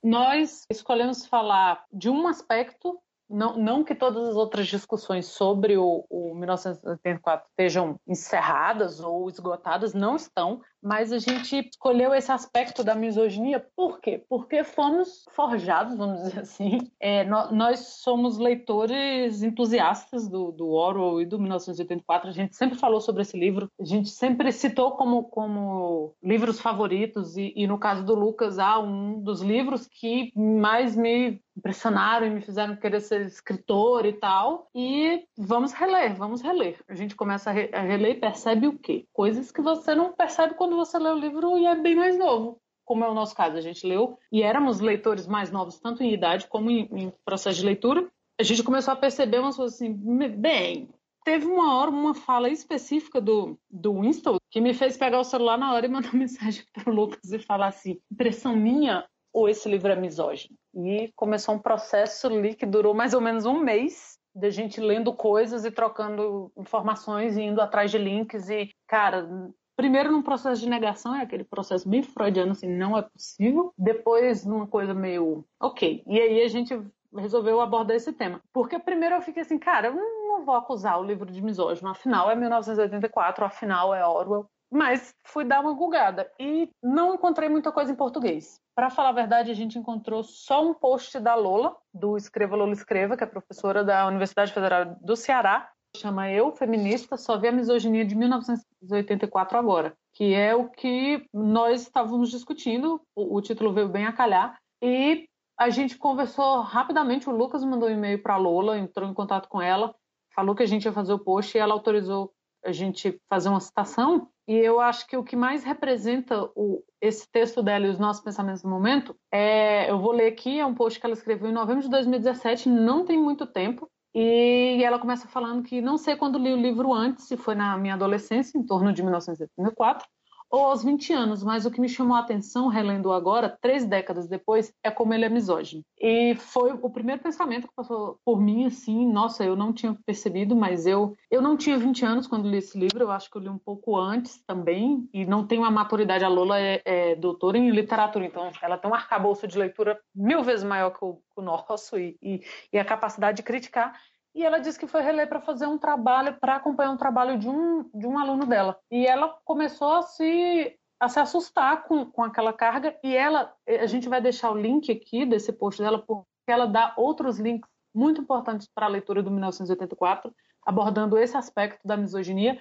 Nós 0.02 0.64
escolhemos 0.70 1.26
falar 1.26 1.84
de 1.92 2.08
um 2.08 2.26
aspecto 2.26 2.98
não, 3.34 3.56
não 3.58 3.84
que 3.84 3.94
todas 3.94 4.28
as 4.28 4.36
outras 4.36 4.68
discussões 4.68 5.26
sobre 5.26 5.76
o, 5.76 6.06
o 6.08 6.34
1984 6.34 7.48
estejam 7.48 7.98
encerradas 8.06 9.00
ou 9.00 9.28
esgotadas, 9.28 9.92
não 9.92 10.14
estão, 10.14 10.60
mas 10.80 11.12
a 11.12 11.18
gente 11.18 11.68
escolheu 11.70 12.14
esse 12.14 12.30
aspecto 12.30 12.84
da 12.84 12.94
misoginia, 12.94 13.66
por 13.74 14.00
quê? 14.00 14.22
Porque 14.28 14.62
fomos 14.62 15.24
forjados, 15.30 15.96
vamos 15.96 16.22
dizer 16.22 16.40
assim. 16.40 16.78
É, 17.00 17.24
nós, 17.24 17.50
nós, 17.50 17.78
somos 18.02 18.38
leitores 18.38 19.42
entusiastas 19.42 20.28
do, 20.28 20.52
do 20.52 20.68
Orwell 20.68 21.22
e 21.22 21.26
do 21.26 21.38
1984, 21.38 22.28
a 22.28 22.32
gente 22.32 22.54
sempre 22.54 22.78
falou 22.78 23.00
sobre 23.00 23.22
esse 23.22 23.36
livro, 23.36 23.70
a 23.80 23.84
gente 23.84 24.10
sempre 24.10 24.52
citou 24.52 24.92
como, 24.92 25.24
como 25.24 26.14
livros 26.22 26.60
favoritos, 26.60 27.36
e, 27.36 27.52
e 27.56 27.66
no 27.66 27.78
caso 27.78 28.04
do 28.04 28.14
Lucas, 28.14 28.58
há 28.58 28.78
um 28.78 29.20
dos 29.20 29.40
livros 29.40 29.86
que 29.86 30.32
mais 30.36 30.94
me 30.94 31.40
impressionaram 31.56 32.26
e 32.26 32.30
me 32.30 32.40
fizeram 32.40 32.76
querer 32.76 33.00
ser 33.00 33.22
escritor 33.22 34.04
e 34.06 34.12
tal. 34.12 34.68
E 34.74 35.24
vamos 35.36 35.72
reler, 35.72 36.16
vamos 36.16 36.42
reler. 36.42 36.80
A 36.88 36.94
gente 36.94 37.14
começa 37.14 37.50
a, 37.50 37.52
re 37.52 37.70
a 37.72 37.80
reler 37.80 38.16
e 38.16 38.20
percebe 38.20 38.66
o 38.66 38.78
quê? 38.78 39.06
Coisas 39.12 39.50
que 39.50 39.62
você 39.62 39.94
não 39.94 40.12
percebe 40.12 40.54
quando 40.54 40.76
você 40.76 40.98
lê 40.98 41.10
o 41.10 41.18
livro 41.18 41.56
e 41.58 41.66
é 41.66 41.74
bem 41.74 41.94
mais 41.94 42.18
novo. 42.18 42.60
Como 42.84 43.04
é 43.04 43.08
o 43.08 43.14
nosso 43.14 43.34
caso, 43.34 43.56
a 43.56 43.62
gente 43.62 43.86
leu 43.86 44.18
e 44.30 44.42
éramos 44.42 44.80
leitores 44.80 45.26
mais 45.26 45.50
novos, 45.50 45.80
tanto 45.80 46.02
em 46.02 46.12
idade 46.12 46.46
como 46.48 46.70
em, 46.70 46.88
em 46.92 47.12
processo 47.24 47.58
de 47.58 47.64
leitura. 47.64 48.06
A 48.38 48.42
gente 48.42 48.62
começou 48.62 48.92
a 48.92 48.96
perceber 48.96 49.38
umas 49.38 49.56
coisas 49.56 49.76
assim, 49.76 49.94
bem, 50.36 50.90
teve 51.24 51.46
uma 51.46 51.76
hora, 51.76 51.90
uma 51.90 52.14
fala 52.14 52.50
específica 52.50 53.20
do, 53.20 53.58
do 53.70 54.00
Winston 54.00 54.36
que 54.50 54.60
me 54.60 54.74
fez 54.74 54.96
pegar 54.96 55.18
o 55.18 55.24
celular 55.24 55.56
na 55.56 55.72
hora 55.72 55.86
e 55.86 55.88
mandar 55.88 56.12
mensagem 56.14 56.64
para 56.72 56.90
o 56.90 56.94
Lucas 56.94 57.32
e 57.32 57.38
falar 57.38 57.68
assim: 57.68 57.98
impressão 58.12 58.54
minha 58.54 59.04
ou 59.34 59.48
esse 59.48 59.68
livro 59.68 59.92
é 59.92 59.96
misógino? 59.96 60.56
E 60.74 61.10
começou 61.16 61.56
um 61.56 61.58
processo 61.58 62.28
ali 62.28 62.54
que 62.54 62.64
durou 62.64 62.94
mais 62.94 63.12
ou 63.12 63.20
menos 63.20 63.44
um 63.44 63.58
mês 63.58 64.16
de 64.34 64.50
gente 64.50 64.80
lendo 64.80 65.12
coisas 65.12 65.64
e 65.64 65.70
trocando 65.70 66.50
informações 66.56 67.36
e 67.36 67.42
indo 67.42 67.60
atrás 67.60 67.90
de 67.90 67.98
links 67.98 68.48
e, 68.48 68.70
cara, 68.86 69.28
primeiro 69.76 70.10
num 70.10 70.22
processo 70.22 70.60
de 70.60 70.68
negação, 70.68 71.14
é 71.14 71.22
aquele 71.22 71.44
processo 71.44 71.88
bem 71.88 72.02
freudiano, 72.02 72.52
assim, 72.52 72.68
não 72.68 72.96
é 72.96 73.02
possível. 73.02 73.72
Depois 73.76 74.44
numa 74.44 74.66
coisa 74.66 74.94
meio, 74.94 75.44
ok. 75.60 76.02
E 76.06 76.20
aí 76.20 76.42
a 76.42 76.48
gente 76.48 76.80
resolveu 77.16 77.60
abordar 77.60 77.96
esse 77.96 78.12
tema. 78.12 78.40
Porque 78.52 78.78
primeiro 78.78 79.16
eu 79.16 79.22
fiquei 79.22 79.42
assim, 79.42 79.58
cara, 79.58 79.88
eu 79.88 79.94
não 79.94 80.44
vou 80.44 80.54
acusar 80.54 81.00
o 81.00 81.04
livro 81.04 81.30
de 81.30 81.42
misógino, 81.42 81.88
afinal 81.90 82.30
é 82.30 82.34
1984, 82.34 83.44
afinal 83.44 83.94
é 83.94 84.06
Orwell. 84.06 84.48
Mas 84.74 85.14
fui 85.22 85.44
dar 85.44 85.60
uma 85.60 85.72
gulgada 85.72 86.28
e 86.36 86.68
não 86.82 87.14
encontrei 87.14 87.48
muita 87.48 87.70
coisa 87.70 87.92
em 87.92 87.94
português. 87.94 88.58
Para 88.74 88.90
falar 88.90 89.10
a 89.10 89.12
verdade, 89.12 89.48
a 89.48 89.54
gente 89.54 89.78
encontrou 89.78 90.24
só 90.24 90.68
um 90.68 90.74
post 90.74 91.20
da 91.20 91.36
Lola, 91.36 91.76
do 91.92 92.16
Escreva 92.16 92.56
Lola 92.56 92.72
Escreva, 92.72 93.16
que 93.16 93.22
é 93.22 93.26
professora 93.26 93.84
da 93.84 94.04
Universidade 94.08 94.52
Federal 94.52 94.96
do 95.00 95.14
Ceará, 95.14 95.70
chama 95.96 96.28
Eu, 96.28 96.50
Feminista, 96.50 97.16
só 97.16 97.38
vê 97.38 97.48
a 97.48 97.52
misoginia 97.52 98.04
de 98.04 98.16
1984 98.16 99.56
agora, 99.56 99.94
que 100.12 100.34
é 100.34 100.56
o 100.56 100.68
que 100.68 101.24
nós 101.32 101.82
estávamos 101.82 102.30
discutindo, 102.30 103.00
o, 103.14 103.36
o 103.36 103.40
título 103.40 103.72
veio 103.72 103.88
bem 103.88 104.06
a 104.06 104.12
calhar, 104.12 104.58
e 104.82 105.28
a 105.56 105.70
gente 105.70 105.96
conversou 105.96 106.62
rapidamente, 106.62 107.30
o 107.30 107.36
Lucas 107.36 107.62
mandou 107.62 107.88
um 107.88 107.92
e-mail 107.92 108.20
para 108.20 108.34
a 108.34 108.38
Lola, 108.38 108.76
entrou 108.76 109.08
em 109.08 109.14
contato 109.14 109.48
com 109.48 109.62
ela, 109.62 109.94
falou 110.34 110.56
que 110.56 110.64
a 110.64 110.66
gente 110.66 110.84
ia 110.84 110.92
fazer 110.92 111.12
o 111.12 111.18
post 111.20 111.56
e 111.56 111.60
ela 111.60 111.74
autorizou 111.74 112.32
a 112.64 112.72
gente 112.72 113.16
fazer 113.28 113.50
uma 113.50 113.60
citação, 113.60 114.28
e 114.46 114.54
eu 114.56 114.80
acho 114.80 115.06
que 115.06 115.16
o 115.16 115.24
que 115.24 115.36
mais 115.36 115.64
representa 115.64 116.50
o, 116.54 116.82
esse 117.00 117.30
texto 117.30 117.62
dela 117.62 117.86
e 117.86 117.90
os 117.90 117.98
nossos 117.98 118.22
pensamentos 118.22 118.62
no 118.62 118.70
momento 118.70 119.16
é, 119.32 119.90
eu 119.90 119.98
vou 119.98 120.12
ler 120.12 120.28
aqui, 120.28 120.60
é 120.60 120.66
um 120.66 120.74
post 120.74 121.00
que 121.00 121.06
ela 121.06 121.14
escreveu 121.14 121.48
em 121.48 121.52
novembro 121.52 121.82
de 121.82 121.90
2017, 121.90 122.68
não 122.68 123.04
tem 123.04 123.18
muito 123.18 123.46
tempo, 123.46 123.90
e 124.14 124.82
ela 124.84 124.98
começa 124.98 125.26
falando 125.26 125.62
que 125.62 125.80
não 125.80 125.98
sei 125.98 126.14
quando 126.14 126.38
li 126.38 126.52
o 126.52 126.60
livro 126.60 126.92
antes, 126.92 127.26
se 127.26 127.36
foi 127.36 127.54
na 127.54 127.76
minha 127.76 127.94
adolescência, 127.94 128.56
em 128.56 128.62
torno 128.62 128.92
de 128.92 129.02
1974, 129.02 130.06
ou 130.54 130.66
aos 130.66 130.84
20 130.84 131.12
anos, 131.12 131.42
mas 131.42 131.66
o 131.66 131.70
que 131.70 131.80
me 131.80 131.88
chamou 131.88 132.16
a 132.16 132.20
atenção, 132.20 132.68
relendo 132.68 133.10
agora, 133.10 133.58
três 133.60 133.84
décadas 133.84 134.28
depois, 134.28 134.72
é 134.84 134.90
como 134.90 135.12
ele 135.12 135.24
é 135.24 135.28
misógino. 135.28 135.82
E 136.00 136.36
foi 136.36 136.72
o 136.72 136.88
primeiro 136.88 137.20
pensamento 137.20 137.66
que 137.66 137.74
passou 137.74 138.20
por 138.24 138.40
mim, 138.40 138.64
assim, 138.64 139.10
nossa, 139.12 139.44
eu 139.44 139.56
não 139.56 139.72
tinha 139.72 139.98
percebido, 140.06 140.54
mas 140.54 140.86
eu, 140.86 141.16
eu 141.28 141.42
não 141.42 141.56
tinha 141.56 141.76
20 141.76 142.04
anos 142.04 142.26
quando 142.28 142.48
li 142.48 142.58
esse 142.58 142.78
livro, 142.78 143.02
eu 143.02 143.10
acho 143.10 143.28
que 143.28 143.36
eu 143.36 143.42
li 143.42 143.48
um 143.48 143.58
pouco 143.58 143.96
antes 143.96 144.40
também, 144.46 145.08
e 145.12 145.26
não 145.26 145.44
tenho 145.44 145.64
a 145.64 145.72
maturidade, 145.72 146.24
a 146.24 146.28
Lola 146.28 146.60
é, 146.60 146.80
é 146.84 147.16
doutora 147.16 147.58
em 147.58 147.70
literatura, 147.70 148.24
então 148.24 148.48
ela 148.62 148.78
tem 148.78 148.88
um 148.88 148.94
arcabouço 148.94 149.48
de 149.48 149.58
leitura 149.58 149.98
mil 150.14 150.44
vezes 150.44 150.64
maior 150.64 150.90
que 150.90 151.04
o, 151.04 151.14
que 151.14 151.40
o 151.40 151.42
nosso, 151.42 151.98
e, 151.98 152.16
e, 152.22 152.40
e 152.72 152.78
a 152.78 152.84
capacidade 152.84 153.38
de 153.38 153.42
criticar, 153.42 153.92
e 154.34 154.44
ela 154.44 154.58
disse 154.58 154.78
que 154.78 154.86
foi 154.86 155.00
reler 155.00 155.28
para 155.28 155.40
fazer 155.40 155.66
um 155.66 155.78
trabalho, 155.78 156.36
para 156.40 156.56
acompanhar 156.56 156.90
um 156.90 156.96
trabalho 156.96 157.38
de 157.38 157.48
um, 157.48 157.88
de 157.94 158.06
um 158.06 158.18
aluno 158.18 158.44
dela. 158.44 158.76
E 158.90 159.06
ela 159.06 159.38
começou 159.44 159.92
a 159.92 160.02
se, 160.02 160.76
a 160.98 161.08
se 161.08 161.20
assustar 161.20 161.84
com, 161.84 162.04
com 162.06 162.22
aquela 162.24 162.52
carga, 162.52 162.98
e 163.02 163.14
ela, 163.14 163.54
a 163.66 163.86
gente 163.86 164.08
vai 164.08 164.20
deixar 164.20 164.50
o 164.50 164.58
link 164.58 164.90
aqui 164.90 165.24
desse 165.24 165.52
post 165.52 165.80
dela, 165.80 166.00
porque 166.04 166.26
ela 166.48 166.66
dá 166.66 166.92
outros 166.96 167.38
links 167.38 167.70
muito 167.94 168.20
importantes 168.20 168.68
para 168.74 168.86
a 168.86 168.88
leitura 168.88 169.22
do 169.22 169.30
1984, 169.30 170.34
abordando 170.66 171.16
esse 171.16 171.36
aspecto 171.36 171.86
da 171.86 171.96
misoginia, 171.96 172.60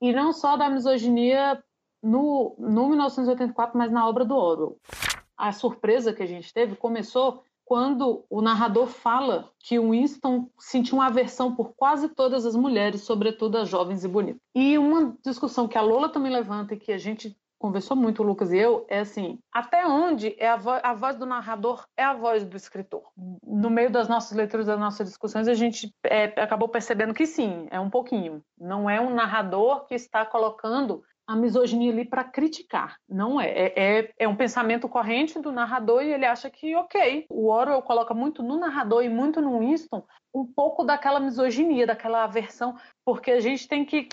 e 0.00 0.12
não 0.14 0.32
só 0.32 0.56
da 0.56 0.70
misoginia 0.70 1.62
no, 2.02 2.56
no 2.58 2.88
1984, 2.88 3.76
mas 3.76 3.92
na 3.92 4.08
obra 4.08 4.24
do 4.24 4.34
Orwell. 4.34 4.78
A 5.36 5.52
surpresa 5.52 6.14
que 6.14 6.22
a 6.22 6.26
gente 6.26 6.52
teve 6.52 6.76
começou 6.76 7.44
quando 7.70 8.26
o 8.28 8.42
narrador 8.42 8.88
fala 8.88 9.48
que 9.60 9.78
o 9.78 9.92
Winston 9.92 10.50
sentiu 10.58 10.96
uma 10.96 11.06
aversão 11.06 11.54
por 11.54 11.72
quase 11.76 12.08
todas 12.08 12.44
as 12.44 12.56
mulheres, 12.56 13.02
sobretudo 13.02 13.58
as 13.58 13.68
jovens 13.68 14.02
e 14.02 14.08
bonitas. 14.08 14.42
E 14.52 14.76
uma 14.76 15.16
discussão 15.24 15.68
que 15.68 15.78
a 15.78 15.80
Lola 15.80 16.08
também 16.08 16.32
levanta 16.32 16.74
e 16.74 16.76
que 16.76 16.90
a 16.90 16.98
gente 16.98 17.38
conversou 17.60 17.96
muito, 17.96 18.24
o 18.24 18.26
Lucas 18.26 18.50
e 18.50 18.58
eu, 18.58 18.84
é 18.88 18.98
assim: 18.98 19.38
até 19.52 19.86
onde 19.86 20.34
é 20.36 20.48
a, 20.48 20.56
vo 20.56 20.70
a 20.82 20.94
voz 20.94 21.16
do 21.16 21.24
narrador 21.24 21.86
é 21.96 22.02
a 22.02 22.12
voz 22.12 22.44
do 22.44 22.56
escritor? 22.56 23.04
No 23.46 23.70
meio 23.70 23.88
das 23.88 24.08
nossas 24.08 24.36
leituras, 24.36 24.66
das 24.66 24.80
nossas 24.80 25.06
discussões, 25.06 25.46
a 25.46 25.54
gente 25.54 25.94
é, 26.02 26.24
acabou 26.42 26.68
percebendo 26.68 27.14
que 27.14 27.24
sim, 27.24 27.68
é 27.70 27.78
um 27.78 27.88
pouquinho. 27.88 28.42
Não 28.58 28.90
é 28.90 29.00
um 29.00 29.14
narrador 29.14 29.86
que 29.86 29.94
está 29.94 30.26
colocando 30.26 31.04
a 31.30 31.36
misoginia 31.36 31.92
ali 31.92 32.04
para 32.04 32.24
criticar. 32.24 32.96
Não 33.08 33.40
é. 33.40 33.48
é. 33.48 33.72
é. 33.76 34.14
É 34.18 34.28
um 34.28 34.34
pensamento 34.34 34.88
corrente 34.88 35.38
do 35.38 35.52
narrador 35.52 36.02
e 36.02 36.12
ele 36.12 36.26
acha 36.26 36.50
que, 36.50 36.74
ok. 36.74 37.26
O 37.30 37.48
Orwell 37.48 37.82
coloca 37.82 38.12
muito 38.12 38.42
no 38.42 38.58
narrador 38.58 39.04
e 39.04 39.08
muito 39.08 39.40
no 39.40 39.60
Winston 39.60 40.04
um 40.34 40.44
pouco 40.44 40.82
daquela 40.82 41.20
misoginia, 41.20 41.86
daquela 41.86 42.24
aversão, 42.24 42.76
porque 43.04 43.30
a 43.30 43.40
gente 43.40 43.68
tem 43.68 43.84
que, 43.84 44.08